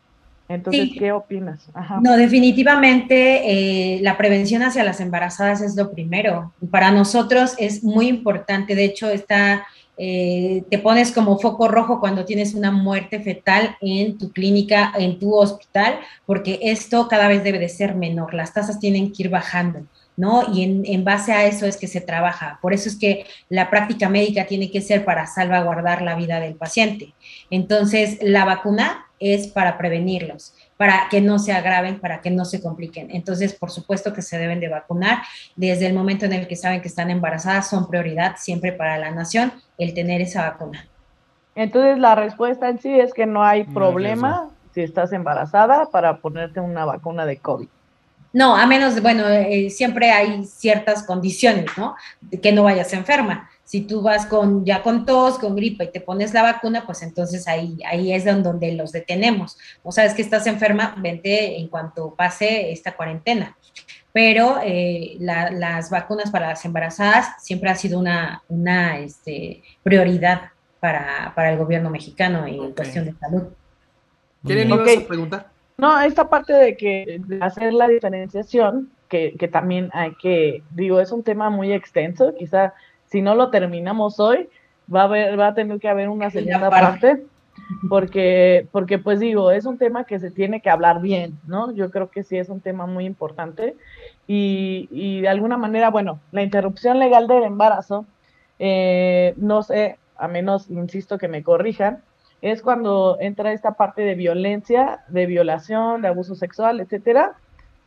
[0.49, 1.69] Entonces, ¿qué opinas?
[2.03, 6.55] No, definitivamente eh, la prevención hacia las embarazadas es lo primero.
[6.71, 8.75] Para nosotros es muy importante.
[8.75, 9.67] De hecho, está,
[9.99, 15.19] eh, te pones como foco rojo cuando tienes una muerte fetal en tu clínica, en
[15.19, 18.33] tu hospital, porque esto cada vez debe de ser menor.
[18.33, 19.81] Las tasas tienen que ir bajando.
[20.17, 20.53] ¿no?
[20.53, 22.59] Y en, en, base a eso es que se trabaja.
[22.61, 26.57] Por eso es que la práctica médica tiene que ser para salvaguardar la vida del
[26.57, 27.15] paciente.
[27.51, 32.63] Entonces, la vacuna es para prevenirlos, para que no se agraven, para que no se
[32.63, 33.11] compliquen.
[33.11, 35.19] Entonces, por supuesto que se deben de vacunar.
[35.57, 39.11] Desde el momento en el que saben que están embarazadas, son prioridad siempre para la
[39.11, 40.87] nación el tener esa vacuna.
[41.55, 46.61] Entonces, la respuesta en sí es que no hay problema si estás embarazada para ponerte
[46.61, 47.69] una vacuna de COVID.
[48.33, 51.97] No, a menos, bueno, eh, siempre hay ciertas condiciones, ¿no?
[52.21, 53.49] De que no vayas enferma.
[53.69, 57.03] Si tú vas con ya con tos, con gripa y te pones la vacuna, pues
[57.03, 59.59] entonces ahí, ahí es donde los detenemos.
[59.83, 63.59] O sabes que estás enferma, vente en cuanto pase esta cuarentena.
[64.11, 70.45] Pero eh, las vacunas para las embarazadas siempre ha sido una, una este, prioridad
[70.81, 73.43] para, el gobierno mexicano en cuestión de salud.
[74.47, 75.03] ¿Quieren okay.
[75.03, 75.51] a preguntar?
[75.77, 81.13] No, esta parte de que hacer la diferenciación, que, que, también hay que, digo, es
[81.13, 82.73] un tema muy extenso, quizá
[83.09, 84.49] si no lo terminamos hoy,
[84.93, 87.25] va a, haber, va a tener que haber una segunda parte,
[87.89, 91.73] porque, porque pues digo, es un tema que se tiene que hablar bien, ¿no?
[91.73, 93.77] Yo creo que sí es un tema muy importante
[94.27, 98.07] y, y de alguna manera, bueno, la interrupción legal del embarazo,
[98.59, 102.03] eh, no sé, a menos, insisto, que me corrijan,
[102.41, 107.37] es cuando entra esta parte de violencia, de violación, de abuso sexual, etcétera,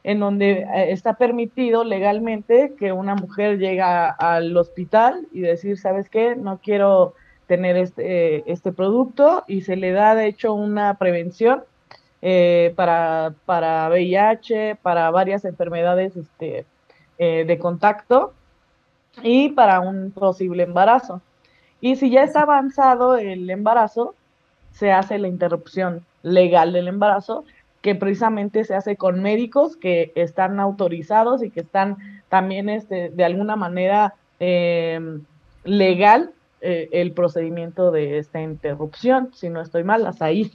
[0.03, 6.09] en donde eh, está permitido legalmente que una mujer llegue al hospital y decir, ¿sabes
[6.09, 6.35] qué?
[6.35, 7.13] No quiero
[7.47, 11.63] tener este, este producto y se le da de hecho una prevención
[12.21, 16.65] eh, para, para VIH, para varias enfermedades este,
[17.17, 18.33] eh, de contacto
[19.23, 21.21] y para un posible embarazo.
[21.81, 24.15] Y si ya está avanzado el embarazo,
[24.71, 27.43] se hace la interrupción legal del embarazo,
[27.81, 31.97] que precisamente se hace con médicos que están autorizados y que están
[32.29, 35.23] también este, de alguna manera em,
[35.63, 40.51] legal eh, el procedimiento de esta interrupción, si no estoy mal, hasta ahí.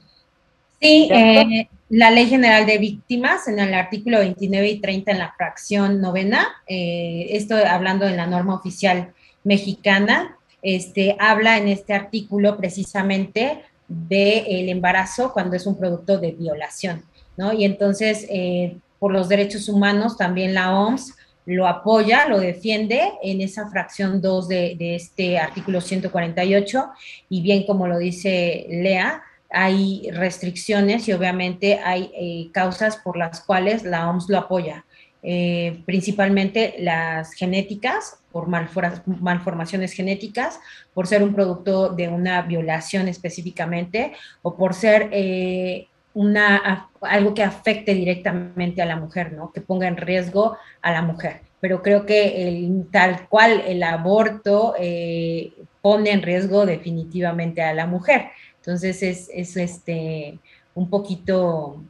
[0.80, 5.32] Sí, eh, la Ley General de Víctimas, en el artículo 29 y 30 en la
[5.36, 9.12] fracción novena, eh, esto hablando de la norma oficial
[9.42, 17.04] mexicana, este, habla en este artículo precisamente del embarazo cuando es un producto de violación,
[17.52, 23.40] Y entonces, eh, por los derechos humanos, también la OMS lo apoya, lo defiende en
[23.40, 26.90] esa fracción 2 de, este artículo 148,
[27.28, 33.40] y bien como lo dice Lea, hay restricciones y obviamente hay eh, causas por las
[33.40, 34.84] cuales la OMS lo apoya.
[35.28, 40.60] Eh, principalmente las genéticas, por malformaciones genéticas,
[40.94, 47.42] por ser un producto de una violación específicamente, o por ser eh, una, algo que
[47.42, 49.52] afecte directamente a la mujer, ¿no?
[49.52, 51.42] Que ponga en riesgo a la mujer.
[51.60, 55.52] Pero creo que tal cual el aborto eh,
[55.82, 58.28] pone en riesgo definitivamente a la mujer.
[58.56, 60.38] Entonces es, es este,
[60.74, 61.84] un poquito,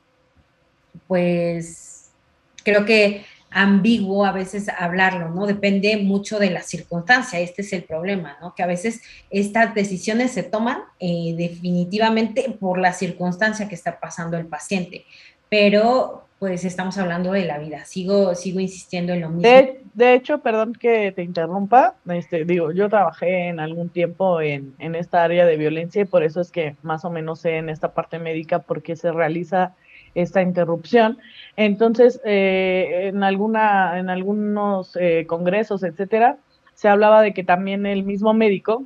[1.07, 2.11] pues,
[2.65, 3.25] creo que
[3.57, 5.47] ambiguo a veces hablarlo, ¿no?
[5.47, 8.55] Depende mucho de la circunstancia, este es el problema, ¿no?
[8.55, 14.37] Que a veces estas decisiones se toman eh, definitivamente por la circunstancia que está pasando
[14.37, 15.07] el paciente,
[15.49, 19.49] pero pues estamos hablando de la vida, sigo, sigo insistiendo en lo mismo.
[19.95, 24.95] De, hecho, perdón que te interrumpa, este, digo, yo trabajé en algún tiempo en, en
[24.95, 27.93] esta área de violencia y por eso es que más o menos sé en esta
[27.95, 29.75] parte médica por qué se realiza
[30.17, 31.19] esta interrupción.
[31.57, 36.39] Entonces, eh, en, alguna, en algunos eh, congresos, etcétera,
[36.75, 38.83] se hablaba de que también el mismo médico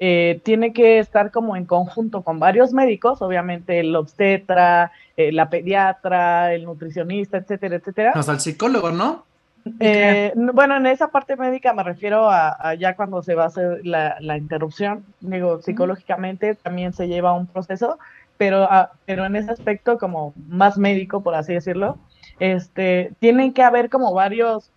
[0.00, 6.52] eh, tiene que estar como en conjunto con varios médicos, obviamente el obstetra, la pediatra,
[6.54, 8.12] el nutricionista, etcétera, etcétera.
[8.14, 9.24] Hasta el psicólogo, ¿no?
[9.64, 14.16] bueno, en esa parte médica me refiero a, ya cuando se va a hacer la,
[14.18, 17.98] la interrupción, digo, psicológicamente también se lleva un proceso
[18.42, 21.98] pero, ah, pero en ese aspecto como más médico, por así decirlo,
[22.40, 24.72] este, tienen que haber como varios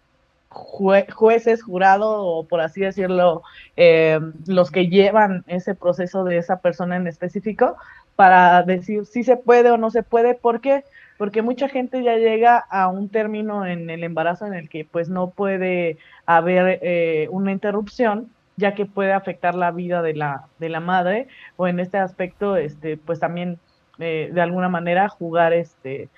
[0.50, 3.42] jueces, jurados, o por así decirlo,
[3.76, 7.76] eh, los que llevan ese proceso de esa persona en específico
[8.16, 10.36] para decir si se puede o no se puede.
[10.36, 10.84] ¿Por qué?
[11.18, 15.10] Porque mucha gente ya llega a un término en el embarazo en el que pues
[15.10, 15.98] no puede
[16.28, 21.28] haber eh, una interrupción ya que puede afectar la vida de la, de la madre,
[21.58, 23.60] o en este aspecto, este, pues también
[24.00, 26.10] eh, de alguna manera jugar, este,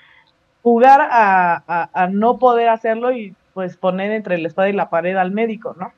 [0.62, 5.16] jugar a, a, no poder hacerlo y pues poner entre la espada y la pared
[5.16, 5.92] al médico, ¿no?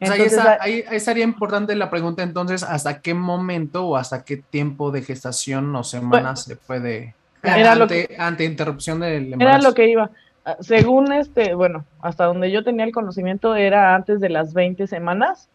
[0.00, 5.02] Entonces, ahí, sería importante la pregunta entonces, ¿hasta qué momento o hasta qué tiempo de
[5.02, 9.58] gestación o semanas se puede era ante, ante interrupción del embarazo?
[9.58, 10.10] Era lo que iba.
[10.44, 14.86] Ah, según este, bueno, hasta donde yo tenía el conocimiento era antes de las 20
[14.86, 15.48] semanas,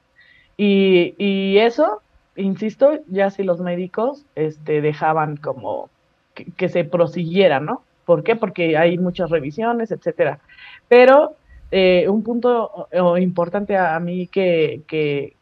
[0.58, 2.02] y, eso,
[2.36, 5.90] insisto, ya si los médicos este, dejaban como
[6.34, 7.84] que, se prosiguiera, ¿no?
[8.06, 8.36] ¿Por qué?
[8.36, 10.40] Porque hay muchas revisiones, etcétera.
[10.88, 11.36] Pero
[11.72, 12.88] eh, un punto
[13.20, 15.36] importante a, mí que, que,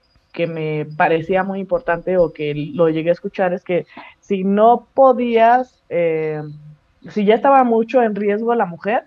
[0.47, 3.85] me parecía muy importante o que lo llegué a escuchar es que
[4.21, 6.41] si no podías, eh,
[7.09, 9.03] si ya estaba mucho en riesgo la mujer,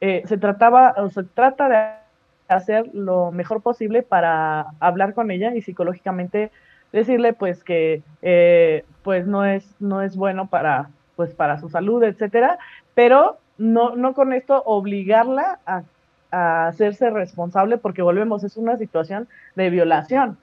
[0.00, 2.07] eh, se trataba o se trata de
[2.48, 6.50] hacer lo mejor posible para hablar con ella y psicológicamente
[6.92, 12.02] decirle pues que eh, pues no es no es bueno para pues para su salud
[12.02, 12.58] etcétera.
[12.94, 15.82] Pero no no con esto obligarla a,
[16.30, 20.38] a hacerse responsable porque volvemos es una situación de violación.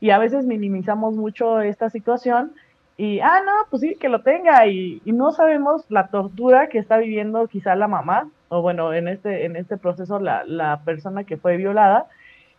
[0.00, 2.52] Y a veces minimizamos mucho esta situación
[2.96, 6.78] y ah no pues sí que lo tenga y, y no sabemos la tortura que
[6.78, 11.24] está viviendo quizá la mamá o bueno, en este, en este proceso la, la persona
[11.24, 12.08] que fue violada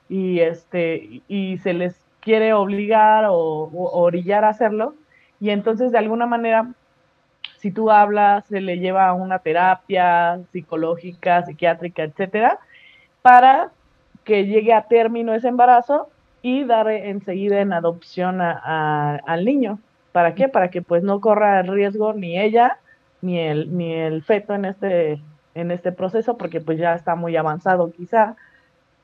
[0.10, 4.96] y, este, y se les quiere obligar o, orillar a hacerlo.
[5.40, 6.68] Y entonces, de alguna manera,
[7.60, 12.58] si tú hablas, se le lleva a una terapia psicológica, psiquiátrica, etcétera,
[13.22, 13.70] para
[14.24, 16.10] que llegue a término ese embarazo
[16.42, 19.78] y dar enseguida en adopción a, al niño.
[20.12, 20.48] ¿Para qué?
[20.48, 22.80] Para que pues no corra el riesgo ni ella
[23.22, 25.22] ni el, ni el feto en este,
[25.56, 28.36] en este proceso porque pues ya está muy avanzado quizá.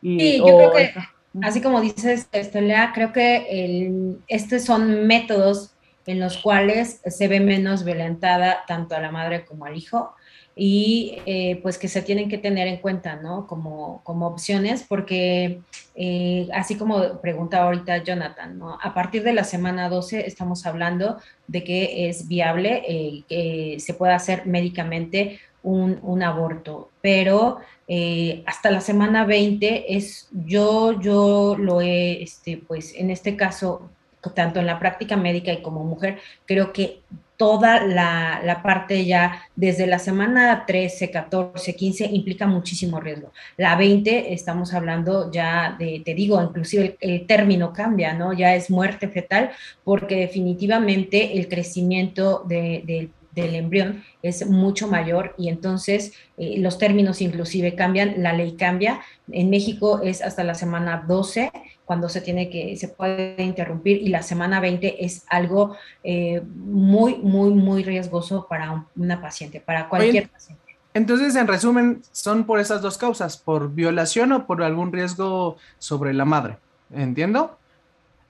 [0.01, 0.93] Y, sí, yo creo que,
[1.41, 5.73] así como dices, Estelea, creo que el, estos son métodos
[6.05, 10.15] en los cuales se ve menos violentada tanto a la madre como al hijo
[10.61, 13.47] y eh, pues que se tienen que tener en cuenta, ¿no?
[13.47, 15.61] Como, como opciones, porque
[15.95, 18.77] eh, así como pregunta ahorita Jonathan, ¿no?
[18.81, 23.93] A partir de la semana 12 estamos hablando de que es viable eh, que se
[23.93, 31.81] pueda hacer médicamente un, aborto, pero eh, hasta la semana 20 es, yo, yo lo
[31.81, 33.89] he, este, pues en este caso,
[34.33, 37.01] tanto en la práctica médica y como mujer, creo que
[37.39, 43.31] toda la, la, parte ya desde la semana 13, 14, 15 implica muchísimo riesgo.
[43.55, 48.33] La 20 estamos hablando ya de, te digo, inclusive el, término cambia, ¿no?
[48.33, 49.51] Ya es muerte fetal
[49.85, 56.77] porque definitivamente el crecimiento de, del del embrión es mucho mayor y entonces eh, los
[56.77, 59.01] términos inclusive cambian, la ley cambia.
[59.31, 61.51] En México es hasta la semana 12
[61.85, 67.15] cuando se tiene que, se puede interrumpir y la semana 20 es algo eh, muy,
[67.17, 70.61] muy, muy riesgoso para una paciente, para cualquier paciente.
[70.93, 76.13] Entonces, en resumen, son por esas dos causas, por violación o por algún riesgo sobre
[76.13, 76.57] la madre.
[76.93, 77.57] ¿Entiendo?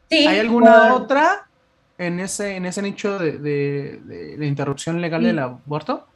[0.10, 0.26] Sí.
[0.26, 1.49] ¿Hay alguna otra?
[2.00, 6.08] En ese, en ese nicho de, de, interrupción legal del aborto?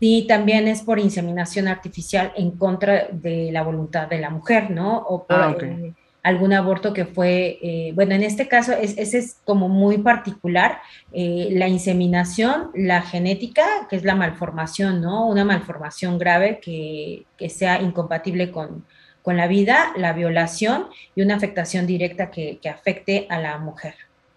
[0.00, 4.98] Sí, también es por inseminación artificial en contra de la voluntad de la mujer, ¿no?
[4.98, 9.18] O por ah, eh, algún aborto que fue, eh, bueno, en este caso es, ese
[9.18, 10.78] es como muy particular,
[11.12, 15.26] eh, la inseminación, la genética, que es la malformación, ¿no?
[15.26, 18.84] Una malformación grave que, que sea incompatible con,
[19.22, 23.94] con la vida, la violación y una afectación directa que, que afecte a la mujer.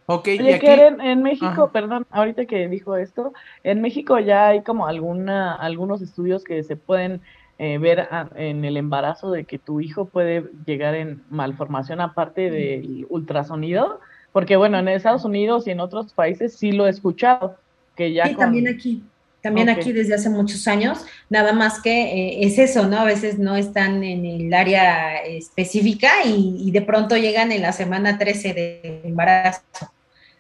[0.09, 0.67] Ok, y aquí...
[0.67, 3.33] en, México, perdón, ahorita que dijo esto,
[3.65, 7.19] en México ya hay como alguna, algunos estudios que se pueden
[7.59, 13.05] eh, ver en el embarazo de que tu hijo puede llegar en malformación aparte del
[13.09, 13.99] ultrasonido,
[14.31, 17.57] porque bueno, en Estados Unidos y en otros países sí lo he escuchado,
[17.97, 18.27] que ya...
[18.27, 19.03] Sí, también aquí.
[19.41, 22.97] También aquí desde hace muchos años, nada más que eh, es eso, ¿no?
[22.97, 27.73] A veces no están en el área específica y, y de pronto llegan en la
[27.73, 29.61] semana 13 de embarazo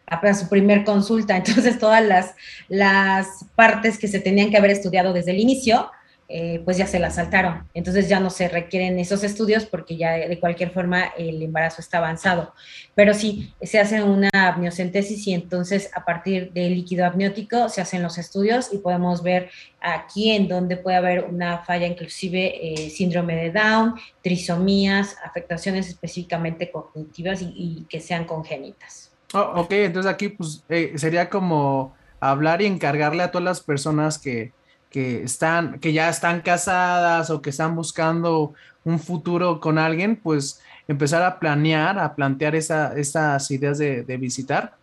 [0.07, 1.37] a su primer consulta.
[1.37, 2.35] Entonces, todas las,
[2.67, 5.91] las partes que se tenían que haber estudiado desde el inicio,
[6.29, 7.65] eh, pues ya se las saltaron.
[7.73, 11.99] Entonces ya no se requieren esos estudios porque ya de cualquier forma el embarazo está
[11.99, 12.53] avanzado.
[12.95, 18.03] Pero sí, se hace una amniocentesis y entonces a partir del líquido amniótico se hacen
[18.03, 19.49] los estudios y podemos ver
[19.79, 26.71] aquí en donde puede haber una falla, inclusive eh, síndrome de Down, trisomías, afectaciones específicamente
[26.71, 29.06] cognitivas y que sean congénitas.
[29.33, 34.17] Oh, ok, entonces aquí pues eh, sería como hablar y encargarle a todas las personas
[34.17, 34.51] que,
[34.89, 38.53] que, están, que ya están casadas o que están buscando
[38.83, 44.17] un futuro con alguien, pues empezar a planear, a plantear esa, esas ideas de, de,
[44.17, 44.75] visitar.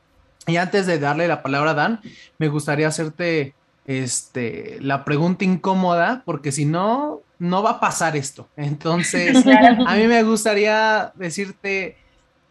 [0.47, 2.01] Y antes de darle la palabra a Dan,
[2.39, 3.55] me gustaría hacerte
[3.87, 8.49] este, la pregunta incómoda, porque si no, no va a pasar esto.
[8.57, 9.37] Entonces,
[9.87, 11.97] a mí me gustaría decirte,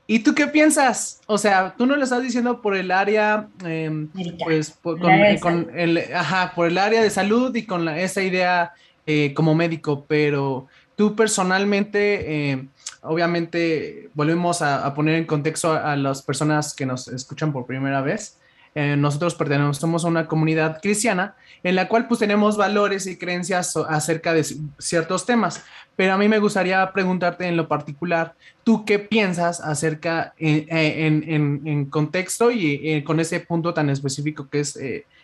[0.05, 1.21] ¿Y tú qué piensas?
[1.27, 4.09] O sea, tú no le estás diciendo por el área, em,
[4.43, 4.99] pues, por,
[5.39, 8.73] con, el, ajá, por el área de salud y con esa idea
[9.05, 12.67] eh, como médico, pero tú personalmente, em,
[13.01, 18.37] obviamente, volvemos a, poner en contexto a, las personas que nos escuchan por primera vez.
[18.75, 23.77] Eh, nosotros pertenecemos a una comunidad cristiana en la cual pues tenemos valores y creencias
[23.77, 24.43] acerca de
[24.79, 25.63] ciertos temas.
[25.95, 31.05] Pero a mí me gustaría preguntarte en lo particular, ¿tú qué piensas acerca eh, eh,
[31.05, 34.79] en, contexto y con ese punto tan específico que es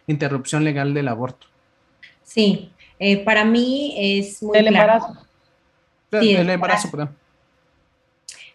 [0.06, 1.48] interrupción legal del aborto?
[2.24, 2.72] Sí,
[3.26, 5.18] para mí es muy el embarazo.
[6.12, 7.10] Sí, el embarazo, perdón.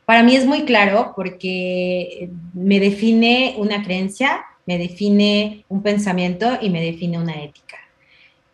[0.04, 6.70] Para mí es muy claro porque me define una creencia me define un pensamiento y
[6.70, 7.78] me define una ética.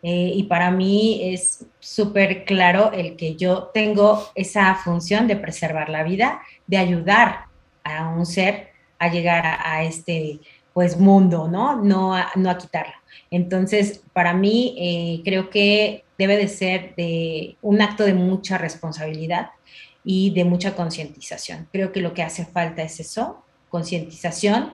[0.03, 5.89] Eh, y para mí es súper claro el que yo tengo esa función de preservar
[5.89, 7.45] la vida, de ayudar
[7.83, 10.39] a un ser a llegar a, este
[10.73, 11.75] pues mundo, ¿no?
[11.83, 12.93] No a, no a quitarlo.
[13.31, 19.49] Entonces, para mí eh, creo que debe de ser de un acto de mucha responsabilidad
[20.03, 21.67] y de mucha concientización.
[21.71, 24.71] Creo que lo que hace falta es eso, concientización.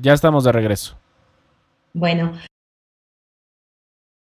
[0.00, 0.96] Ya estamos de regreso.
[1.92, 2.32] Bueno,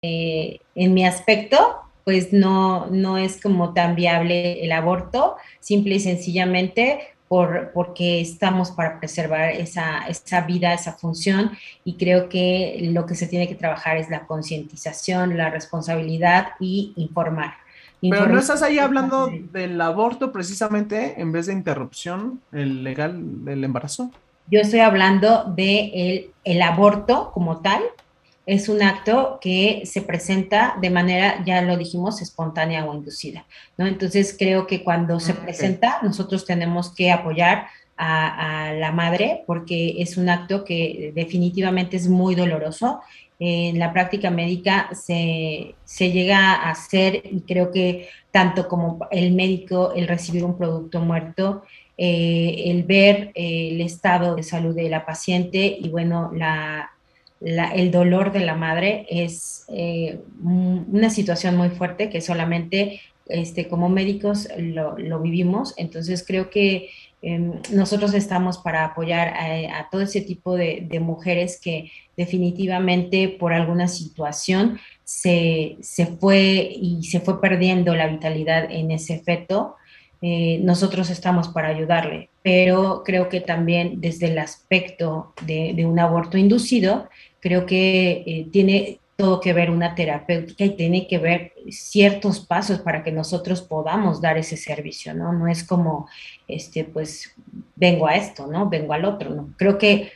[0.02, 1.57] eh, en mi aspecto,
[2.04, 8.70] pues no, no es como tan viable el aborto, simple y sencillamente por, porque estamos
[8.70, 11.52] para preservar esa, esa vida, esa función,
[11.84, 16.92] y creo que lo que se tiene que trabajar es la concientización, la responsabilidad y
[16.96, 17.54] informar.
[18.00, 24.12] Pero no estás ahí hablando del aborto precisamente en vez de interrupción legal del embarazo.
[24.49, 27.82] Yo estoy hablando de el, aborto como tal.
[28.47, 33.44] Es un acto que se presenta de manera, ya lo dijimos, espontánea o inducida,
[33.76, 33.88] ¿no?
[33.88, 37.66] Entonces creo que cuando se presenta, nosotros tenemos que apoyar
[37.97, 43.01] a, la madre porque es un acto que definitivamente es muy doloroso.
[43.38, 49.32] En la práctica médica se, se, llega a hacer y creo que tanto como el
[49.32, 51.62] médico, el recibir un producto muerto
[51.99, 56.30] eh, el ver eh, el estado de salud de la paciente y bueno,
[57.40, 63.88] el dolor de la madre es eh, una situación muy fuerte que solamente este, como
[63.88, 65.72] médicos lo, vivimos.
[65.78, 66.90] Entonces creo que
[67.22, 73.88] em, nosotros estamos para apoyar a, todo ese tipo de, mujeres que definitivamente por alguna
[73.88, 79.76] situación se, se, fue y se fue perdiendo la vitalidad en ese feto
[80.22, 86.38] eh, nosotros estamos para ayudarle, pero creo que también desde el aspecto de, un aborto
[86.38, 87.08] inducido,
[87.40, 92.80] creo que eh, tiene todo que ver una terapéutica y tiene que ver ciertos pasos
[92.80, 95.32] para que nosotros podamos dar ese servicio, ¿no?
[95.32, 96.06] No es como,
[96.46, 97.34] este, pues,
[97.74, 98.68] vengo a esto, ¿no?
[98.68, 99.54] Vengo al otro, ¿no?
[99.56, 100.12] Creo que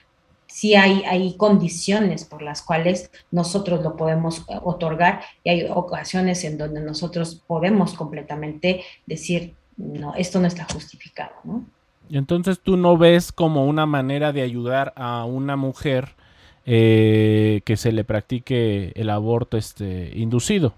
[0.46, 6.44] sí hay, hay condiciones por las cuales nosotros lo podemos eh, otorgar y hay ocasiones
[6.44, 11.64] en donde nosotros podemos completamente decir, no, esto no está justificado, ¿no?
[12.08, 16.16] Y entonces tú no ves como una manera de ayudar a una mujer
[16.66, 20.74] eh, que se le practique el aborto este, inducido.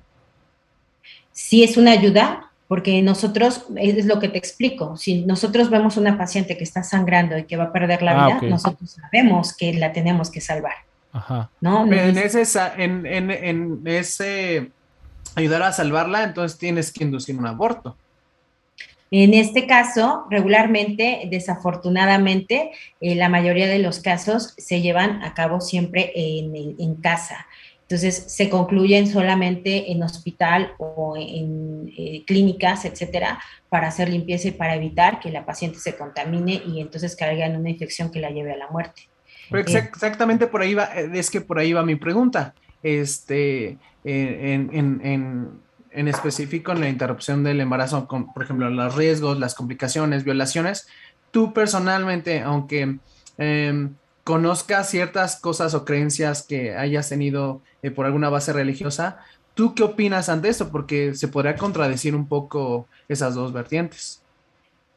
[1.32, 6.18] Sí es una ayuda, porque nosotros, es lo que te explico, si nosotros vemos una
[6.18, 9.72] paciente que está sangrando y que va a perder la ah, vida, nosotros sabemos que
[9.72, 10.74] la tenemos que salvar.
[11.14, 11.50] Ajá.
[11.60, 11.84] ¿no?
[11.92, 12.42] en, ese,
[12.78, 14.70] en, en, ese
[15.34, 17.96] ayudar a salvarla, entonces tienes que inducir un aborto.
[19.14, 22.70] En este caso, regularmente, desafortunadamente,
[23.02, 27.46] eh, la mayoría de los casos se llevan a cabo siempre en, en casa.
[27.82, 33.38] Entonces, se concluyen solamente en hospital o en eh, clínicas, etcétera,
[33.68, 37.56] para hacer limpieza y para evitar que la paciente se contamine y entonces caiga en
[37.56, 39.02] una infección que la lleve a la muerte.
[39.50, 42.54] Exactamente por ahí va, eh, es que por ahí va mi pregunta.
[42.82, 45.48] Este, en, en, en,
[45.94, 50.88] específico en la interrupción del embarazo, con, por ejemplo, los riesgos, las complicaciones, violaciones,
[51.30, 52.98] tú personalmente, aunque
[53.38, 59.18] em, conozcas ciertas cosas o creencias que hayas tenido eh, por alguna base religiosa,
[59.54, 60.70] ¿tú qué opinas ante esto?
[60.70, 64.22] Porque se podría contradecir un poco esas dos vertientes.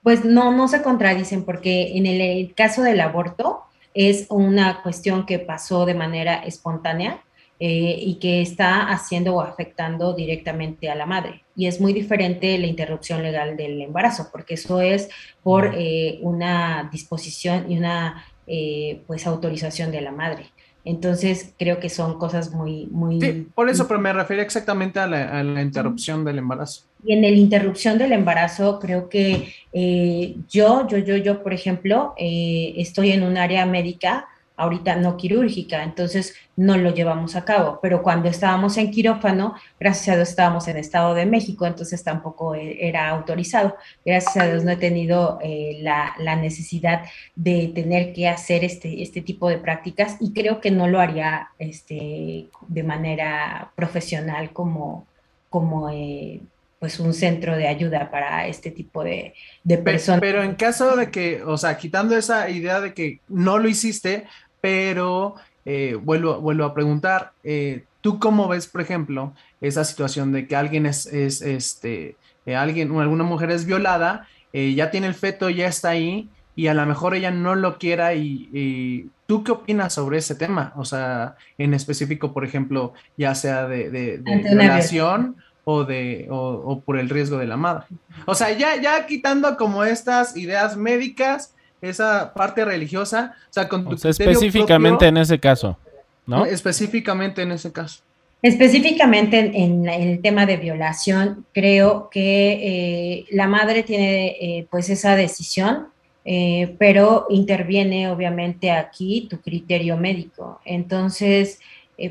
[0.04, 3.64] Pues no, no se contradicen porque en el, caso del aborto
[3.96, 7.24] es una cuestión que pasó de manera espontánea
[7.60, 11.44] eh, y que está haciendo o afectando directamente a la madre.
[11.56, 15.10] Y es muy diferente la interrupción legal del embarazo, porque eso es
[15.42, 20.52] por eh, una disposición y una eh, pues autorización de la madre.
[20.86, 23.20] Entonces creo que son cosas muy, muy...
[23.20, 26.84] Sí, por eso, pero me refiero exactamente a la, interrupción del embarazo.
[27.04, 32.14] Y en la interrupción del embarazo creo que eh, yo, yo, yo, yo, por ejemplo,
[32.18, 34.28] eh, estoy en un área médica
[34.58, 37.80] ahorita no quirúrgica, entonces no lo llevamos a cabo.
[37.82, 42.56] Pero cuando estábamos en quirófano, gracias a Dios estábamos en Estado de México, entonces tampoco
[42.56, 43.76] e, era autorizado.
[44.06, 47.04] Gracias a Dios no he tenido eh, la, necesidad
[47.36, 51.50] de tener que hacer este, este tipo de prácticas y creo que no lo haría
[51.60, 55.08] este, de manera profesional como,
[55.50, 56.42] como eh,
[56.80, 59.34] pues un centro de ayuda para este tipo de,
[59.64, 60.22] de personas.
[60.22, 64.26] Pero, en caso de que, o sea, quitando esa idea de que no lo hiciste,
[64.66, 70.48] pero eh, vuelvo, vuelvo a preguntar, eh, ¿tú cómo ves, por ejemplo, esa situación de
[70.48, 72.16] que alguien es, es este,
[72.48, 76.74] eh, alguien, alguna mujer es violada, ya tiene el feto, ya está ahí, y a
[76.74, 80.74] lo mejor ella no lo quiera y, ¿tú qué opinas sobre ese tema?
[80.78, 86.98] O sea, en específico, por ejemplo, ya sea de, de, violación o de o, por
[86.98, 87.86] el riesgo de la madre.
[88.26, 91.55] O sea, ya, ya quitando como estas ideas médicas,
[91.86, 95.78] esa parte religiosa, o sea, con tu específicamente en ese caso,
[96.26, 96.46] ¿no?
[96.46, 98.02] Específicamente en ese caso.
[98.42, 105.16] Específicamente en, el tema de violación, creo que eh, la madre tiene eh, pues esa
[105.16, 105.88] decisión,
[106.26, 110.62] eh, pero interviene obviamente aquí tu criterio médico.
[110.64, 111.60] Entonces,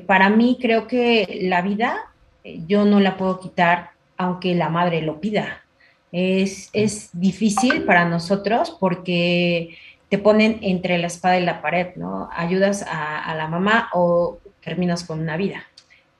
[0.06, 2.00] para mí creo que la vida
[2.66, 5.63] yo no la puedo quitar aunque la madre lo pida.
[6.16, 9.76] Es, es difícil para nosotros porque
[10.08, 12.28] te ponen entre la espada y la pared, ¿no?
[12.32, 15.64] Ayudas a, la mamá o terminas con una vida.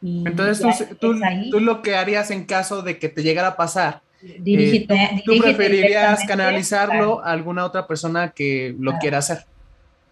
[0.02, 1.14] Entonces tú,
[1.48, 4.86] tú, lo que harías en caso de que te llegara a pasar, eh,
[5.24, 9.44] tú, preferirías canalizarlo a alguna otra persona que lo quiera hacer.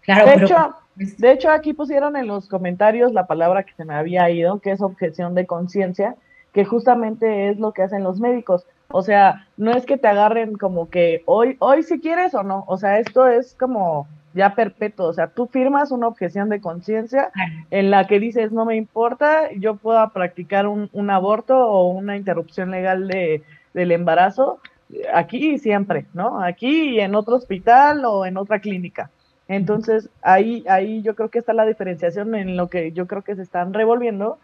[0.01, 3.95] Claro, de, hecho, de hecho, aquí pusieron en los comentarios la palabra que se me
[3.95, 6.15] había ido, que es objeción de conciencia,
[6.53, 8.65] que justamente es lo que hacen los médicos.
[8.93, 12.63] O sea, no es que te agarren como que hoy, hoy si quieres o no.
[12.67, 15.07] O sea, esto es como ya perpetuo.
[15.07, 17.31] O sea, tú firmas una objeción de conciencia
[17.71, 22.17] en la que dices, no me importa, yo puedo practicar un, un aborto o una
[22.17, 23.41] interrupción legal de,
[23.73, 24.59] del embarazo
[25.11, 26.43] aquí y siempre, ¿no?
[26.43, 29.09] Aquí y en otro hospital o en otra clínica.
[29.47, 33.35] Entonces, ahí, ahí yo creo que está la diferenciación en lo que yo creo que
[33.35, 34.37] se están revolviendo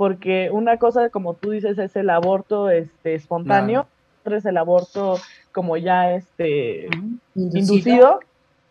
[0.00, 3.86] porque una cosa, como tú dices, es el aborto este, espontáneo,
[4.22, 5.18] otra es el aborto
[5.52, 6.88] como ya este,
[7.34, 8.20] inducido,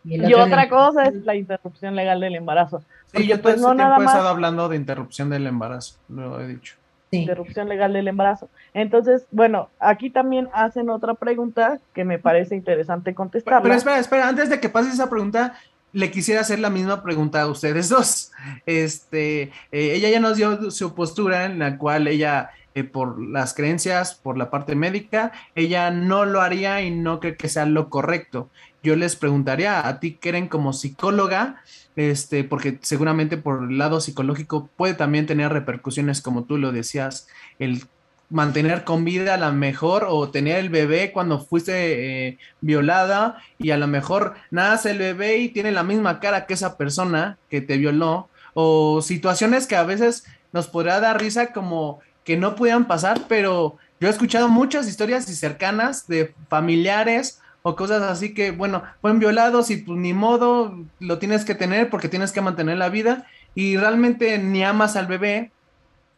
[0.02, 2.82] y, otra cosa es la interrupción legal del embarazo.
[3.14, 6.74] Sí, yo pues, no nada he estado hablando de interrupción del embarazo, lo he dicho.
[7.12, 8.48] Interrupción legal del embarazo.
[8.74, 13.62] Entonces, bueno, aquí también hacen otra pregunta que me parece interesante contestar.
[13.62, 15.54] pero espera, espera, antes de que pases esa pregunta,
[15.92, 18.32] le quisiera hacer la misma pregunta a ustedes dos.
[18.66, 23.54] Este, eh, ella ya nos dio su postura en la cual ella, eh, por las
[23.54, 27.90] creencias, por la parte médica, ella no lo haría y no cree que sea lo
[27.90, 28.50] correcto.
[28.82, 31.62] yo les preguntaría a ti, Keren, como psicóloga,
[31.96, 37.28] este, porque seguramente por el lado psicológico puede también tener repercusiones, como tú lo decías,
[37.58, 37.84] el
[38.30, 43.72] mantener con vida a lo mejor o tener el bebé cuando fuiste eh, violada y
[43.72, 47.60] a lo mejor nace el bebé y tiene la misma cara que esa persona que
[47.60, 52.86] te violó o situaciones que a veces nos podría dar risa como que no pudieran
[52.86, 58.52] pasar, pero yo he escuchado muchas historias y cercanas de familiares o cosas así que,
[58.52, 62.78] bueno, fueron violados y pues ni modo, lo tienes que tener porque tienes que mantener
[62.78, 65.52] la vida y realmente ni amas al bebé,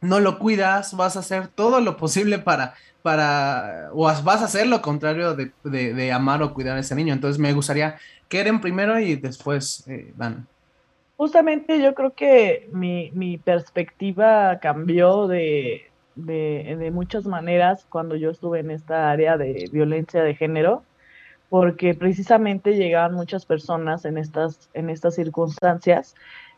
[0.02, 4.66] no lo cuidas, vas a hacer todo lo posible para, para, o vas a hacer
[4.66, 7.14] lo contrario de, de, amar o cuidar a ese niño.
[7.14, 7.96] Entonces me gustaría
[8.28, 10.12] que primero y después eh.
[11.16, 15.82] Justamente yo creo que mi, mi perspectiva cambió de,
[16.16, 20.82] de, de, muchas maneras cuando yo estuve en esta área de violencia de género,
[21.48, 26.16] porque precisamente llegaban muchas personas en estas, en estas circunstancias.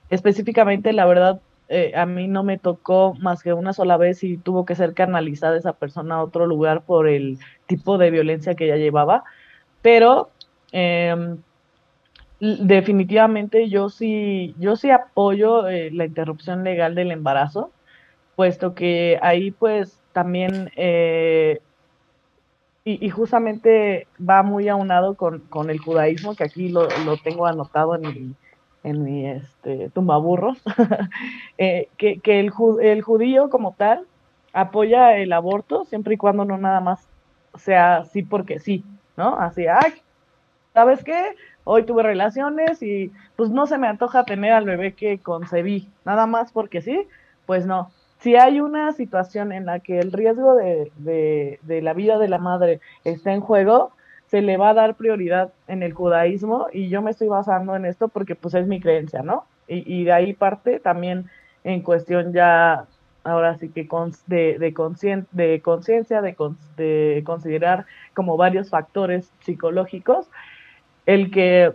[0.08, 4.36] Específicamente, la verdad, eh, a mí no me tocó más que una sola vez y
[4.36, 8.66] tuvo que ser canalizada esa persona a otro lugar por el tipo de violencia que
[8.66, 9.24] ella llevaba,
[9.82, 10.30] pero
[10.72, 11.38] em,
[12.40, 17.70] definitivamente yo sí, yo sí apoyo eh, la interrupción legal del embarazo,
[18.36, 21.60] puesto que ahí pues también eh,
[22.84, 27.94] y, justamente va muy aunado con, con, el judaísmo, que aquí lo, lo tengo anotado
[27.94, 28.34] en mi,
[28.84, 30.62] en mi este, tumbaburros,
[31.58, 34.06] eh, que, el, judío como tal
[34.52, 37.08] apoya el aborto siempre y cuando no nada más
[37.56, 38.84] sea sí porque sí,
[39.16, 39.36] ¿no?
[39.36, 39.94] Así, ay,
[40.74, 41.34] ¿sabes qué?
[41.64, 46.26] Hoy tuve relaciones y pues no se me antoja tener al bebé que concebí, nada
[46.26, 47.08] más porque sí,
[47.46, 47.90] pues no.
[48.18, 52.38] Si hay una situación en la que el riesgo de, de la vida de la
[52.38, 53.92] madre está en juego,
[54.34, 57.84] se le va a dar prioridad en el judaísmo y yo me estoy basando en
[57.84, 59.44] esto porque pues es mi creencia, ¿no?
[59.68, 61.30] Y, de ahí parte también
[61.62, 62.86] en cuestión ya,
[63.22, 63.82] ahora sí que
[64.26, 66.36] de, conciencia, de,
[66.76, 70.26] de, considerar como varios factores psicológicos,
[71.06, 71.72] el que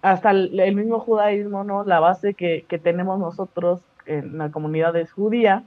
[0.00, 1.84] hasta el, mismo judaísmo, ¿no?
[1.84, 5.64] La base que, que tenemos nosotros en la comunidad es judía,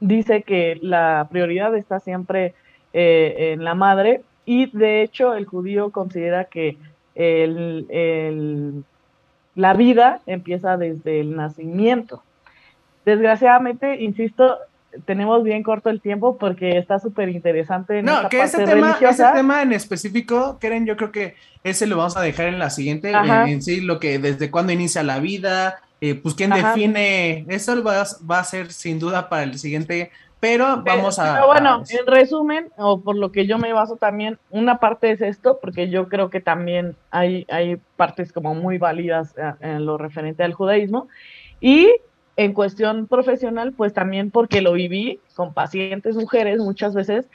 [0.00, 2.52] dice que la prioridad está siempre
[2.92, 6.76] eh, en la madre y de hecho el judío considera que
[7.14, 8.84] el,
[9.54, 12.22] la vida empieza desde el nacimiento.
[13.04, 14.58] Desgraciadamente, insisto,
[15.04, 18.02] tenemos bien corto el tiempo porque está súper interesante.
[18.02, 21.34] no, que ese tema, ese tema en específico, Keren, yo creo que
[21.64, 25.02] ese lo vamos a dejar en la siguiente, en, sí, lo que desde cuándo inicia
[25.02, 29.58] la vida, eh, pues quién define, eso va, va, a ser sin duda para el
[29.58, 30.10] siguiente
[30.40, 31.34] pero vamos a...
[31.34, 35.20] Pero bueno, en resumen, o por lo que yo me baso también, una parte es
[35.20, 39.98] esto, porque yo creo que también hay, hay partes como muy válidas eh, en lo
[39.98, 41.08] referente al judaísmo,
[41.60, 41.90] y
[42.36, 47.28] en cuestión profesional, pues también porque lo viví con pacientes mujeres muchas veces,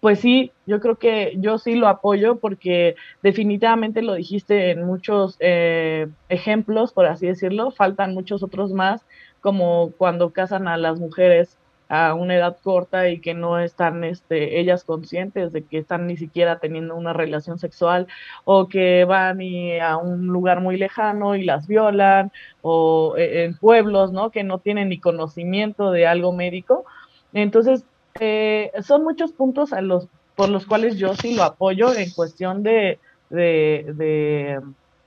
[0.00, 5.36] pues sí, yo creo que yo sí lo apoyo porque definitivamente lo dijiste en muchos
[5.40, 9.04] eh, ejemplos, por así decirlo, faltan muchos otros más,
[9.40, 11.57] como cuando casan a las mujeres
[11.88, 16.16] a una edad corta y que no están este, ellas conscientes de que están ni
[16.16, 18.06] siquiera teniendo una relación sexual
[18.44, 19.40] o que van
[19.80, 22.30] a un lugar muy lejano y las violan
[22.60, 24.30] o eh, en pueblos, ¿no?
[24.30, 26.84] Que no tienen ni conocimiento de algo médico.
[27.32, 27.84] Entonces,
[28.20, 32.62] eh, son muchos puntos a los, por los cuales yo sí lo apoyo en cuestión
[32.62, 32.98] de,
[33.30, 34.60] de, de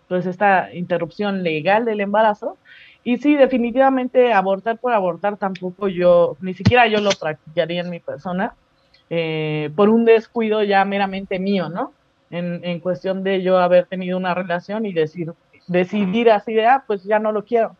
[0.07, 2.57] pues esta interrupción legal del embarazo
[3.03, 7.99] y sí, definitivamente abortar por abortar tampoco yo, ni siquiera yo lo practicaría en mi
[7.99, 8.53] persona,
[9.09, 11.93] eh, por un descuido ya meramente mío, ¿no?
[12.29, 15.33] En, en, cuestión de yo haber tenido una relación y decir,
[15.67, 17.75] decidir así de, ah, pues ya no lo quiero.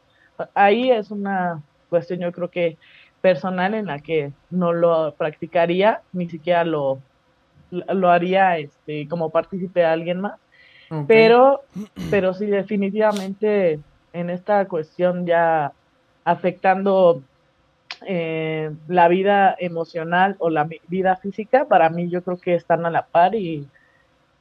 [0.54, 2.78] Ahí es una cuestión yo creo que
[3.22, 7.00] personal en la que no lo practicaría, ni siquiera lo,
[7.70, 10.40] lo haría este, como partícipe de alguien más.
[11.08, 11.62] Pero,
[12.10, 13.80] pero sí, definitivamente
[14.14, 15.74] en esta cuestión ya
[16.24, 17.22] afectando
[18.05, 22.89] eh, la vida emocional o la vida física, para mí yo creo que están a
[22.89, 23.68] la par y,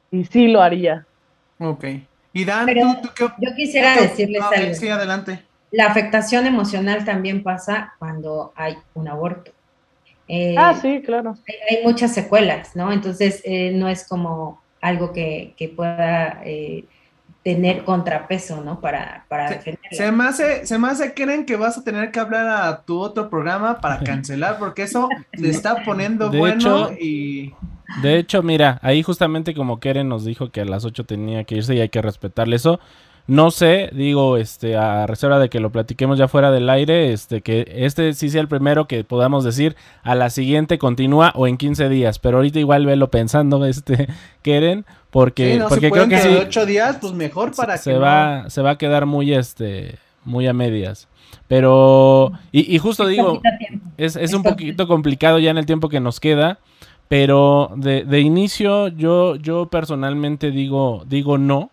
[0.09, 1.05] y sí lo haría.
[1.59, 1.85] Ok.
[2.33, 4.73] Y Dan, yo quisiera decirles algo.
[4.73, 5.43] Sí, adelante.
[5.71, 9.51] La afectación emocional también pasa cuando hay un aborto.
[10.27, 11.35] Eh, ah, sí, claro.
[11.69, 12.91] Hay, muchas secuelas, ¿no?
[12.91, 16.41] Entonces, eh, no es como algo que, que pueda
[17.43, 18.79] tener contrapeso, ¿no?
[18.79, 22.19] Para, para se, Se me, hace, se me hace, creen que vas a tener que
[22.19, 27.53] hablar a tu otro programa para cancelar, porque eso le está poniendo bueno y...
[28.01, 31.55] De hecho, mira, ahí justamente como Keren nos dijo que a las 8 tenía que
[31.55, 32.79] irse y hay que respetarle eso.
[33.27, 37.41] No sé, digo, este, a reserva de que lo platiquemos ya fuera del aire, este,
[37.41, 41.57] que este sí sea el primero que podamos decir, a la siguiente continúa o en
[41.57, 44.07] 15 días, pero ahorita igual velo pensando, este,
[44.41, 46.29] Keren, porque, porque creo que sí.
[46.29, 49.97] 8 días, pues mejor para se, que se va, se va a quedar muy, este,
[50.25, 51.07] muy a medias.
[51.47, 53.41] Pero, y, justo digo,
[53.97, 56.59] es, es un poquito complicado ya en el tiempo que nos queda,
[57.07, 61.69] pero de, de inicio yo, yo personalmente digo, digo no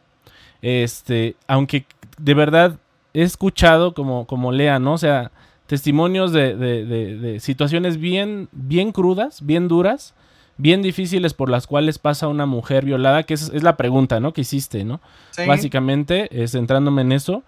[0.62, 1.86] este, aunque
[2.18, 2.78] de verdad
[3.14, 4.94] he escuchado como, como Lea, ¿no?
[4.94, 5.30] O sea,
[5.66, 10.14] testimonios de, de, de, situaciones bien, bien crudas, bien duras,
[10.56, 14.32] bien difíciles por las cuales pasa una mujer violada, que es, es la pregunta, ¿no?
[14.32, 15.00] Que hiciste, ¿no?
[15.46, 17.42] Básicamente, centrándome en eso.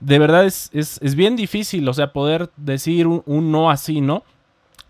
[0.00, 4.00] De verdad es, es, es, bien difícil, o sea, poder decir un, un, no así,
[4.00, 4.24] ¿no?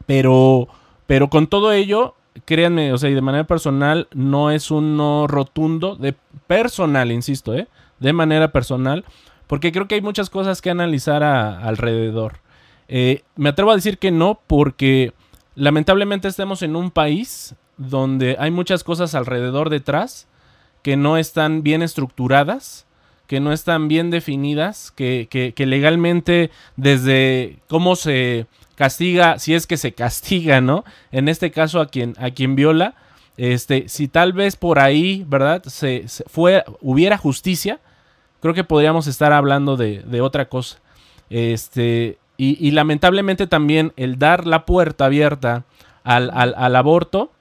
[0.06, 0.68] Pero,
[1.06, 2.14] pero con todo ello,
[2.44, 6.14] créanme, o sea, y de manera personal, no es un no rotundo, de
[6.46, 7.68] personal, insisto, ¿eh?
[7.98, 9.04] De manera personal,
[9.46, 12.40] porque creo que hay muchas cosas que analizar alrededor.
[12.88, 15.12] Eh, me atrevo a decir que no, porque
[15.54, 20.28] lamentablemente estamos en un país donde hay muchas cosas alrededor detrás
[20.82, 22.85] que no están bien estructuradas,
[23.26, 28.46] que no están bien definidas, que, que legalmente desde cómo se
[28.76, 30.84] castiga, si es que se castiga, ¿no?
[31.10, 32.94] En este caso a quien, a quien viola,
[33.36, 35.62] este, si tal vez por ahí, ¿verdad?
[35.64, 37.80] Se, fue, hubiera justicia,
[38.40, 40.78] creo que podríamos estar hablando de, de otra cosa.
[41.28, 45.64] Este, y, y, lamentablemente también el dar la puerta abierta
[46.04, 47.32] al, al, al aborto,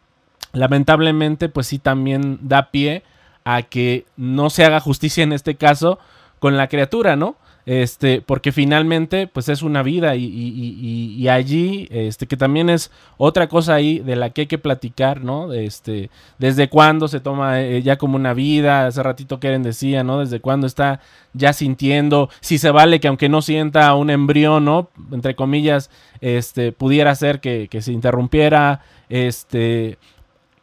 [0.54, 3.04] lamentablemente pues sí también da pie
[3.46, 6.00] a que no se haga justicia en este caso
[6.40, 7.38] con la criatura, ¿no?
[7.66, 13.74] Este, porque finalmente, pues es una vida y, allí, este, que también es otra cosa
[13.74, 15.52] ahí de la que hay que platicar, ¿no?
[15.52, 20.20] Este, desde cuándo se toma eh, ya como una vida, hace ratito Keren decía, ¿no?
[20.20, 21.00] Desde cuándo está
[21.34, 24.90] ya sintiendo, si se vale que aunque no sienta un embrión, ¿no?
[25.12, 25.90] Entre comillas,
[26.22, 29.98] este, pudiera ser que, que se interrumpiera, este,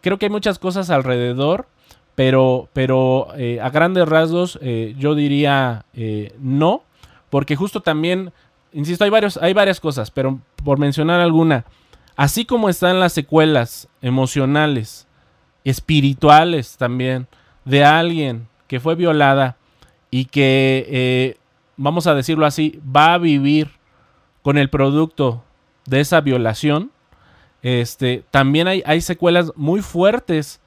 [0.03, 1.67] creo que hay muchas cosas alrededor
[2.25, 6.85] pero, pero eh, a grandes rasgos eh, yo diría eh, no,
[7.31, 8.33] porque justo también,
[8.73, 11.65] insisto, hay, varios, hay varias cosas, pero por mencionar alguna,
[12.15, 15.09] así como están las secuelas emocionales,
[15.65, 17.27] espirituales también,
[17.65, 19.57] de alguien que fue violada
[20.09, 21.37] y que,
[21.77, 23.69] vamos a decirlo así, va a vivir
[24.43, 25.43] con el producto
[25.87, 26.93] de esa violación,
[27.63, 30.61] este, también hay, hay secuelas muy fuertes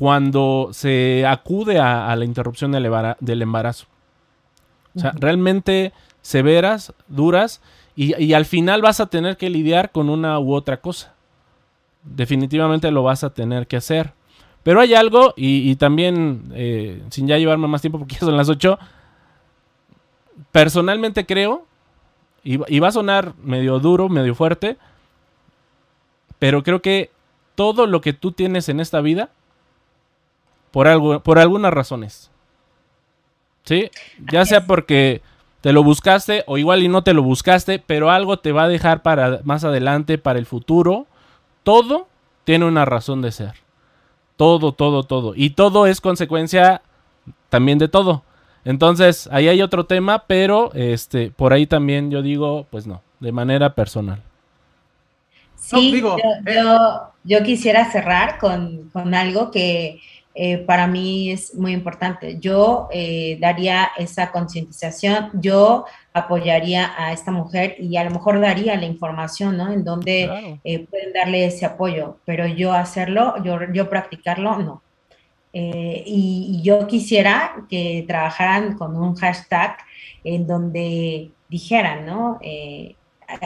[0.00, 3.84] cuando se acude a, la interrupción del embarazo.
[4.96, 5.92] O sea, realmente
[6.22, 7.60] severas, duras,
[7.94, 11.12] y, al final vas a tener que lidiar con una u otra cosa.
[12.02, 14.14] Definitivamente lo vas a tener que hacer.
[14.62, 18.48] Pero hay algo, y, también, eh, sin ya llevarme más tiempo porque ya son las
[18.48, 18.78] 8,
[20.50, 21.66] personalmente creo,
[22.42, 24.78] y, y va a sonar medio duro, medio fuerte,
[26.38, 27.10] pero creo que
[27.54, 29.28] todo lo que tú tienes en esta vida,
[30.70, 32.30] por, algo, por algunas razones.
[33.64, 33.90] ¿Sí?
[34.32, 35.22] Ya sea porque
[35.60, 38.68] te lo buscaste o igual y no te lo buscaste, pero algo te va a
[38.68, 41.06] dejar para más adelante, para el futuro.
[41.62, 42.08] Todo
[42.44, 43.54] tiene una razón de ser.
[44.36, 45.34] Todo, todo, todo.
[45.36, 46.82] Y todo es consecuencia
[47.50, 48.22] también de todo.
[48.64, 53.32] Entonces, ahí hay otro tema, pero este, por ahí también yo digo, pues no, de
[53.32, 54.22] manera personal.
[55.56, 56.16] Sí, yo,
[57.22, 60.00] yo, quisiera cerrar con, con algo que
[60.34, 62.38] eh, para mí es muy importante.
[62.38, 68.76] Yo eh, daría esa concientización, yo apoyaría a esta mujer y a lo mejor daría
[68.76, 69.72] la información, ¿no?
[69.72, 74.82] En donde eh, pueden darle ese apoyo, pero yo hacerlo, yo, yo practicarlo, no.
[75.52, 79.78] Y, y, yo quisiera que trabajaran con un hashtag
[80.22, 82.38] en donde dijeran, ¿no?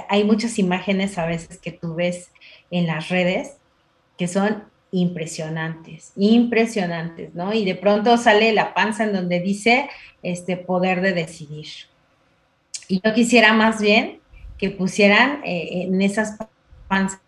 [0.08, 2.30] hay muchas imágenes a veces que tú ves
[2.70, 3.56] en las redes
[4.18, 4.64] que son
[4.94, 7.52] impresionantes, impresionantes, ¿no?
[7.52, 9.88] Y de pronto sale la panza en donde dice
[10.22, 11.66] este poder de decidir.
[12.86, 14.20] Y yo quisiera más bien
[14.56, 16.36] que pusieran eh, en esas
[16.86, 17.20] panzas,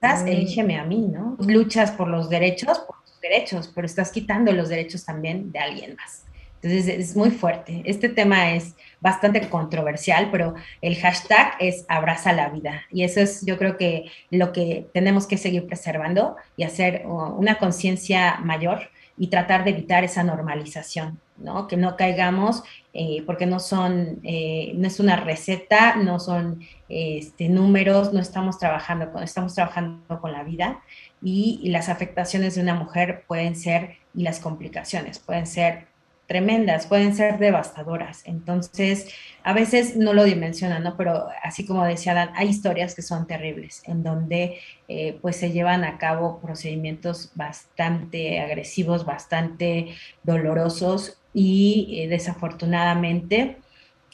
[0.00, 0.26] mm.
[0.26, 1.36] elígeme a mí, ¿no?
[1.40, 5.96] Luchas por los derechos, por tus derechos, pero estás quitando los derechos también de alguien
[5.96, 6.24] más.
[6.62, 7.82] Entonces es muy fuerte.
[7.86, 12.82] Este tema es bastante controversial, pero el hashtag es abraza la vida.
[12.90, 17.56] Y eso es yo creo que lo que tenemos que seguir preservando y hacer una
[17.56, 21.66] conciencia mayor y tratar de evitar esa normalización ¿no?
[21.66, 27.48] Que no caigamos, eh, porque no son, eh, no es una receta, no son este,
[27.48, 30.82] números, no estamos trabajando con, estamos trabajando con la vida
[31.22, 35.86] y, y las afectaciones de una mujer pueden ser, y las complicaciones pueden ser
[36.30, 38.22] tremendas, pueden ser devastadoras.
[38.24, 39.12] Entonces,
[39.42, 40.96] a veces no lo dimensionan, ¿no?
[40.96, 45.50] Pero así como decía Dan, hay historias que son terribles, en donde eh, pues se
[45.50, 53.56] llevan a cabo procedimientos bastante agresivos, bastante dolorosos y eh, desafortunadamente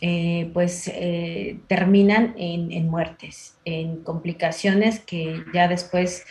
[0.00, 0.90] eh, pues
[1.68, 6.24] terminan en, muertes, en complicaciones que ya después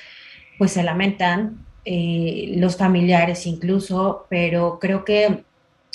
[0.58, 5.44] pues se lamentan, los familiares incluso, pero creo que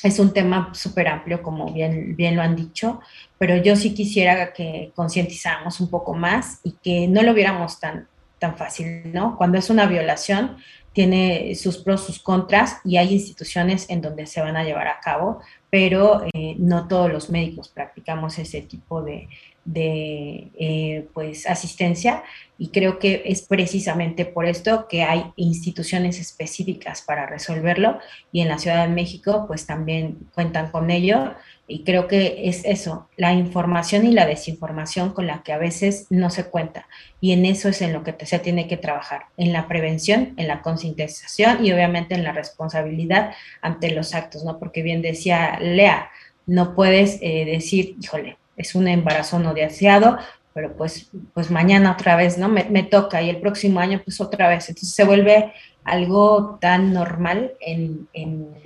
[0.03, 3.01] es un tema súper amplio, como bien, bien lo han dicho,
[3.38, 8.09] pero yo sí quisiera que concientizáramos un poco más y que no lo viéramos tan,
[8.38, 9.36] tan fácil, ¿no?
[9.36, 10.57] Cuando es una violación,
[10.92, 15.01] tiene sus pros, sus contras y hay instituciones en donde se van a llevar a
[15.01, 15.40] cabo,
[15.70, 19.28] pero eh, no todos los médicos practicamos ese tipo de,
[19.72, 22.24] de eh, pues, asistencia
[22.58, 27.98] y creo que es precisamente por esto que hay instituciones específicas para resolverlo
[28.32, 31.34] y en la Ciudad de México pues también cuentan con ello
[31.68, 36.06] y creo que es eso, la información y la desinformación con la que a veces
[36.10, 36.88] no se cuenta
[37.20, 40.48] y en eso es en lo que se tiene que trabajar, en la prevención, en
[40.48, 44.58] la concientización y obviamente en la responsabilidad ante los actos, ¿no?
[44.58, 46.10] Porque bien decía Lea,
[46.46, 50.18] no puedes eh, decir, híjole, es un embarazo no deseado,
[50.52, 52.48] pero pues, pues mañana otra vez, ¿no?
[52.48, 54.68] Me, toca y el próximo año pues otra vez.
[54.68, 55.52] Entonces se vuelve
[55.84, 58.08] algo tan normal en,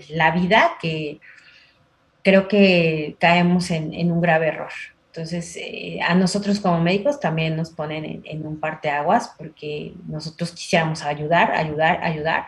[0.09, 1.21] la vida que
[2.23, 4.73] creo que caemos en, un grave error.
[5.13, 10.51] Entonces, eh, a nosotros como médicos también nos ponen en, en un parteaguas porque nosotros
[10.51, 12.47] quisiéramos ayudar, ayudar, ayudar,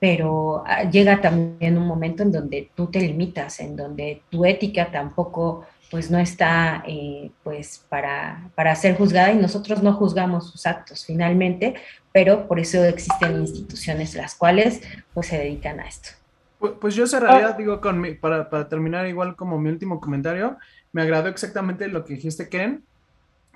[0.00, 4.90] pero ah, llega también un momento en donde tú te limitas, en donde tu ética
[4.90, 10.66] tampoco pues no está eh, pues para, para ser juzgada y nosotros no juzgamos sus
[10.66, 11.74] actos finalmente,
[12.12, 14.82] pero por eso existen instituciones las cuales
[15.14, 16.10] pues se dedican a esto.
[16.58, 20.58] Pues, pues yo cerraría, digo, con mi, para, para, terminar igual como mi último comentario,
[20.92, 22.82] me agradó exactamente lo que dijiste, Ken,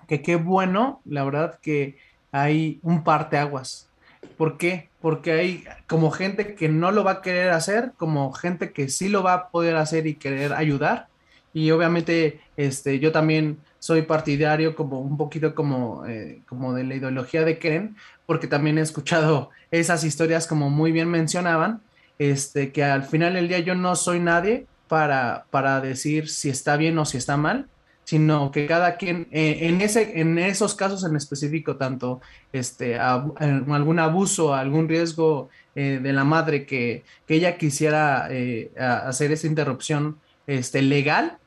[0.07, 1.99] que qué bueno, la verdad que
[2.31, 3.89] hay un parteaguas.
[4.37, 4.89] ¿Por qué?
[5.01, 9.09] Porque hay como gente que no lo va a querer hacer, como gente que sí
[9.09, 11.09] lo va a poder hacer y querer ayudar,
[11.55, 16.95] y obviamente este, yo también soy partidario como un poquito como, eh, como de la
[16.95, 17.97] ideología de Ken,
[18.27, 21.81] porque también he escuchado esas historias como muy bien mencionaban,
[22.19, 26.77] este, que al final del día yo no soy nadie para, para decir si está
[26.77, 27.67] bien o si está mal,
[28.05, 32.21] sino que cada quien, eh, en, ese, en esos casos en específico, tanto
[32.53, 38.29] este, algún abuso, algún riesgo eh, de la madre que, que ella quisiera
[39.09, 41.39] hacer esa interrupción este, legal,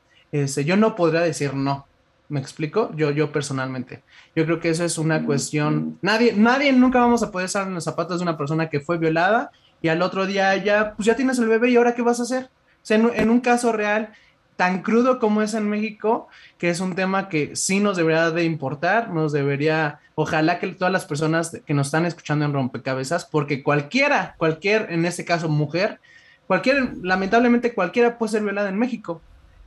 [0.43, 1.85] este, yo no podría decir no.
[2.27, 2.91] ¿Me explico?
[2.95, 4.03] Yo, yo personalmente.
[4.35, 5.99] Yo creo que eso es una cuestión.
[6.01, 8.97] Nadie, nadie nunca vamos a poder estar en los zapatos de una persona que fue
[8.97, 12.19] violada y al otro día ya, pues ya tienes el bebé y ahora qué vas
[12.19, 12.45] a hacer.
[12.45, 12.49] O
[12.81, 14.09] sea, en, un caso real
[14.55, 16.27] tan crudo como es en México,
[16.57, 20.91] que es un tema que sí nos debería de importar, nos debería, ojalá que todas
[20.91, 25.99] las personas que nos están escuchando en rompecabezas, porque cualquiera, cualquier, en este caso mujer,
[26.47, 29.21] cualquier, lamentablemente cualquiera puede ser violada en México.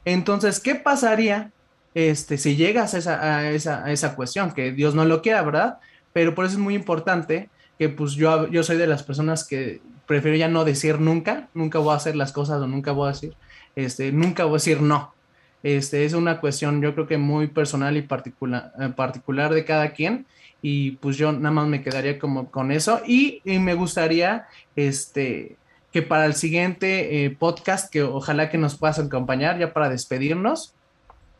[0.05, 1.51] Entonces, ¿qué pasaría
[1.94, 4.53] este, si llegas a esa, a, esa, a esa cuestión?
[4.53, 5.78] Que Dios no lo quiera, ¿verdad?
[6.12, 9.80] Pero por eso es muy importante que pues yo, yo soy de las personas que
[10.07, 13.12] prefiero ya no decir nunca, nunca voy a hacer las cosas o nunca voy a
[13.12, 13.34] decir,
[13.76, 15.14] este, nunca voy a decir no.
[15.62, 19.90] Este, es una cuestión yo creo que muy personal y particular, eh, particular de cada
[19.90, 20.26] quien
[20.62, 24.46] y pues yo nada más me quedaría como con eso y, y me gustaría
[24.76, 25.57] este
[25.99, 30.72] que para el siguiente eh, podcast, que ojalá que nos puedas acompañar ya para despedirnos,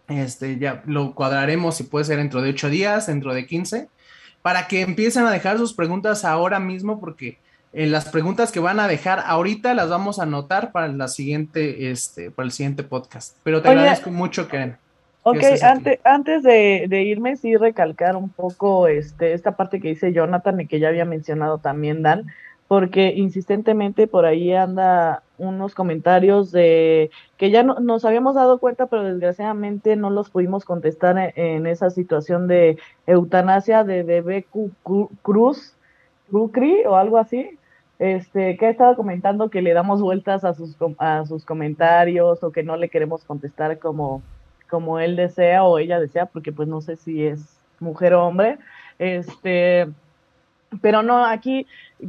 [0.09, 3.89] este, ya lo cuadraremos si puede ser dentro de ocho días, dentro de 15,
[4.43, 7.39] para que empiecen a dejar sus preguntas ahora mismo, porque
[7.73, 11.93] eh, las preguntas que van a dejar ahorita las vamos a anotar para la siguiente,
[11.93, 13.37] este, para el siguiente podcast.
[13.45, 14.77] Pero te agradezco mucho, Karen.
[15.23, 20.13] Ok, antes, antes de, de, irme, sí recalcar un poco este, esta parte que dice
[20.13, 22.27] Jonathan y que ya había mencionado también Dan,
[22.69, 28.87] porque insistentemente por ahí anda unos comentarios de que ya no, nos habíamos dado cuenta,
[28.87, 34.47] pero desgraciadamente no los pudimos contestar en, en esa situación de eutanasia de bebé
[35.23, 35.75] Cruz,
[36.29, 37.59] Crucri o algo así,
[37.99, 42.53] este, que ha estado comentando que le damos vueltas a sus, a sus comentarios o
[42.53, 44.23] que no le queremos contestar como,
[44.69, 48.59] como él desea o ella desea, porque pues no sé si es mujer o hombre.
[48.99, 49.89] Este,
[50.83, 51.66] Pero no, aquí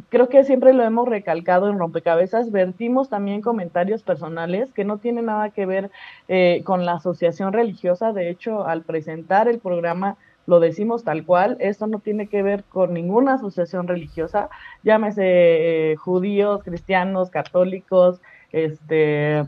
[0.09, 5.25] creo que siempre lo hemos recalcado en rompecabezas, vertimos también comentarios personales que no tienen
[5.25, 5.91] nada que ver
[6.27, 8.11] eh, con la asociación religiosa.
[8.11, 12.63] De hecho, al presentar el programa lo decimos tal cual, esto no tiene que ver
[12.63, 14.49] con ninguna asociación religiosa,
[14.83, 18.19] llámese eh, judíos, cristianos, católicos,
[18.51, 19.45] este,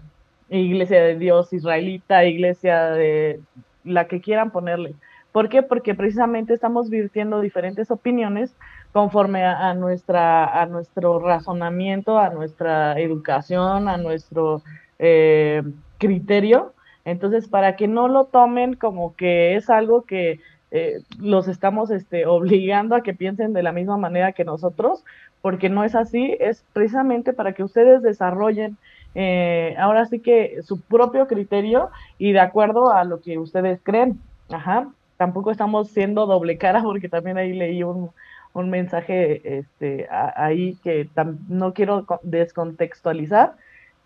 [0.50, 3.40] iglesia de Dios israelita, iglesia de
[3.84, 4.94] la que quieran ponerle.
[5.32, 5.64] ¿Por qué?
[5.64, 8.54] Porque precisamente estamos virtiendo diferentes opiniones
[8.92, 14.62] conforme a, nuestra, a nuestro razonamiento, a nuestra educación, a nuestro
[15.00, 15.64] eh,
[15.98, 16.74] criterio.
[17.06, 20.40] Entonces, para que no lo tomen como que es algo que
[20.72, 25.04] eh, los estamos este, obligando a que piensen de la misma manera que nosotros,
[25.42, 28.78] porque no es así, es precisamente para que ustedes desarrollen
[29.14, 34.20] eh, ahora sí que su propio criterio y de acuerdo a lo que ustedes creen.
[34.50, 34.90] Ajá.
[35.18, 38.12] Tampoco estamos siendo doble cara porque también ahí leí un,
[38.54, 41.08] un mensaje este, ahí que
[41.48, 43.54] no quiero descontextualizar,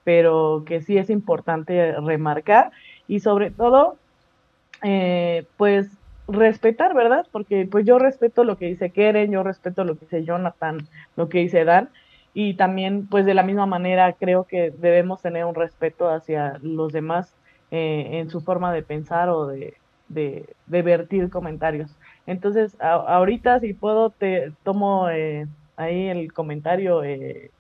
[0.03, 2.71] pero que sí es importante remarcar
[3.07, 3.97] y sobre todo,
[4.83, 5.89] eh, pues
[6.27, 7.25] respetar, ¿verdad?
[7.31, 11.29] Porque pues yo respeto lo que dice Keren, yo respeto lo que dice Jonathan, lo
[11.29, 11.89] que dice Dan,
[12.33, 16.91] y también pues de la misma manera creo que debemos tener un respeto hacia los
[16.91, 17.33] demás
[17.71, 19.75] eh, en su forma de pensar o de,
[20.09, 21.95] de, vertir comentarios.
[22.27, 25.47] Entonces, ahorita si puedo, te tomo eh,
[25.77, 27.51] ahí el comentario eh,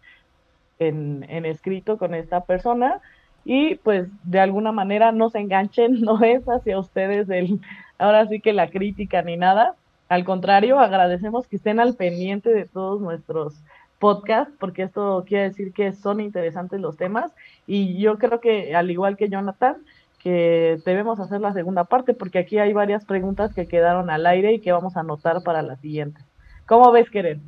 [0.79, 3.01] en, en, escrito con esta persona
[3.43, 7.61] y pues de alguna manera no se enganchen, no es hacia ustedes el,
[7.97, 9.75] ahora sí que la crítica ni nada.
[10.09, 13.63] Al contrario, agradecemos que estén al pendiente de todos nuestros
[13.99, 17.31] podcasts, porque esto quiere decir que son interesantes los temas.
[17.65, 19.77] Y yo creo que, al igual que Jonathan,
[20.25, 24.53] que debemos hacer la segunda parte, porque aquí hay varias preguntas que quedaron al aire
[24.53, 26.19] y que vamos a anotar para la siguiente.
[26.65, 27.43] ¿Cómo ves, Keren?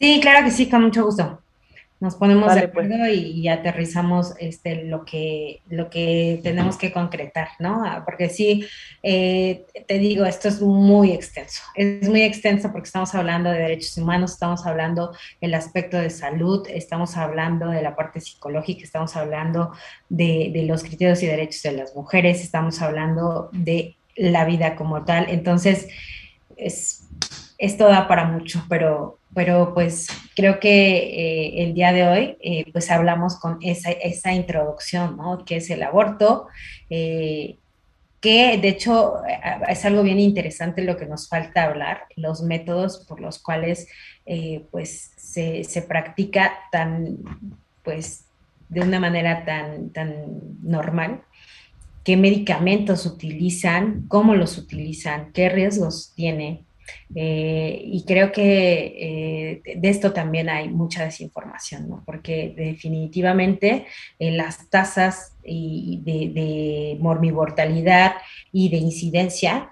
[0.00, 1.38] Sí, claro que sí, con mucho gusto.
[1.98, 2.86] Nos ponemos de pues.
[2.86, 7.84] acuerdo y, aterrizamos este, lo, que, lo que tenemos que concretar, ¿no?
[7.86, 8.66] Ah, porque sí,
[9.02, 11.62] eh, te digo, esto es muy extenso.
[11.74, 16.66] Es muy extenso porque estamos hablando de derechos humanos, estamos hablando del aspecto de salud,
[16.68, 19.72] estamos hablando de la parte psicológica, estamos hablando
[20.10, 25.04] de, de los criterios y derechos de las mujeres, estamos hablando de la vida como
[25.06, 25.30] tal.
[25.30, 25.88] Entonces,
[26.56, 27.06] es,
[27.58, 32.64] esto da para mucho, pero, pero pues creo que eh, el día de hoy eh,
[32.72, 35.44] pues hablamos con esa, esa, introducción, ¿no?
[35.44, 36.48] Que es el aborto,
[36.90, 37.56] eh,
[38.20, 39.22] que de hecho
[39.68, 43.88] es algo bien interesante lo que nos falta hablar, los métodos por los cuales
[44.72, 47.18] pues se, se, practica tan,
[47.84, 48.24] pues
[48.68, 50.14] de una manera tan, tan
[50.62, 51.22] normal.
[52.02, 56.65] Qué medicamentos utilizan, cómo los utilizan, qué riesgos tiene,
[57.14, 62.02] eh, y creo que eh, de esto también hay mucha desinformación, ¿no?
[62.04, 63.86] porque definitivamente
[64.18, 66.98] eh, las tasas de, de
[68.52, 69.70] y de incidencia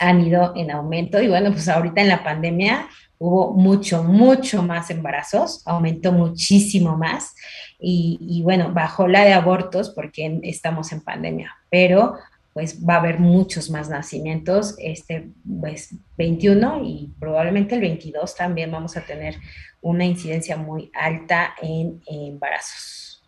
[0.00, 4.90] han ido en aumento y bueno, pues ahorita en la pandemia hubo mucho, mucho más
[4.90, 7.34] embarazos, aumentó muchísimo más
[7.80, 12.14] y, y bueno, bajó la de abortos porque estamos en pandemia, pero
[12.58, 15.30] pues va a haber muchos más nacimientos, este
[15.60, 19.36] pues 21 y probablemente el 22 también vamos a tener
[19.80, 23.22] una incidencia muy alta en, embarazos.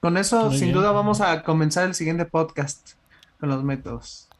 [0.00, 2.92] Con eso, sin duda, vamos a comenzar el siguiente podcast
[3.38, 4.30] con los métodos.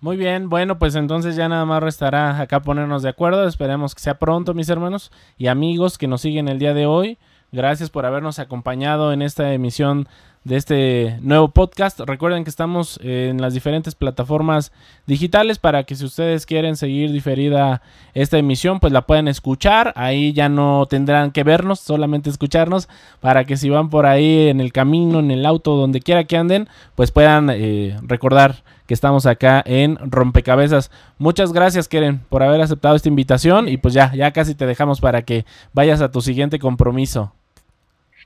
[0.00, 3.46] Muy bien, bueno, pues entonces ya nada más restará acá ponernos de acuerdo.
[3.46, 7.18] Esperemos que sea pronto, mis hermanos y amigos que nos siguen el día de hoy.
[7.52, 10.08] Gracias por habernos acompañado en esta emisión
[10.48, 12.00] de este nuevo podcast.
[12.00, 14.72] Recuerden que estamos en las diferentes plataformas
[15.06, 17.82] digitales para que si ustedes quieren seguir diferida
[18.14, 19.92] esta emisión, pues la pueden escuchar.
[19.94, 22.88] Ahí ya no tendrán que vernos, solamente escucharnos
[23.20, 26.38] para que si van por ahí en el camino, en el auto, donde quiera que
[26.38, 30.90] anden, pues puedan eh, recordar que estamos acá en Rompecabezas.
[31.18, 35.02] Muchas gracias, Keren, por haber aceptado esta invitación y pues ya, ya casi te dejamos
[35.02, 35.44] para que
[35.74, 37.34] vayas a tu siguiente compromiso.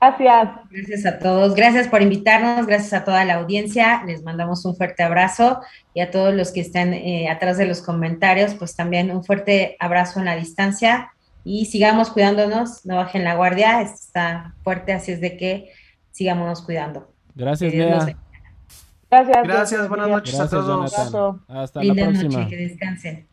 [0.03, 0.49] Gracias.
[0.69, 1.55] Gracias a todos.
[1.55, 2.67] Gracias por invitarnos.
[2.67, 4.03] Gracias a toda la audiencia.
[4.05, 5.61] Les mandamos un fuerte abrazo
[5.93, 9.77] y a todos los que están eh, atrás de los comentarios, pues también un fuerte
[9.79, 11.11] abrazo en la distancia
[11.45, 12.85] y sigamos cuidándonos.
[12.85, 13.81] No bajen la guardia.
[13.81, 15.71] está fuerte, así es de que
[16.11, 17.09] sigamos cuidando.
[17.35, 18.17] Gracias, Gracias.
[19.43, 19.89] Gracias.
[19.89, 20.93] Buenas noches a todos.
[21.47, 22.47] Hasta la próxima.
[22.47, 23.32] que descansen.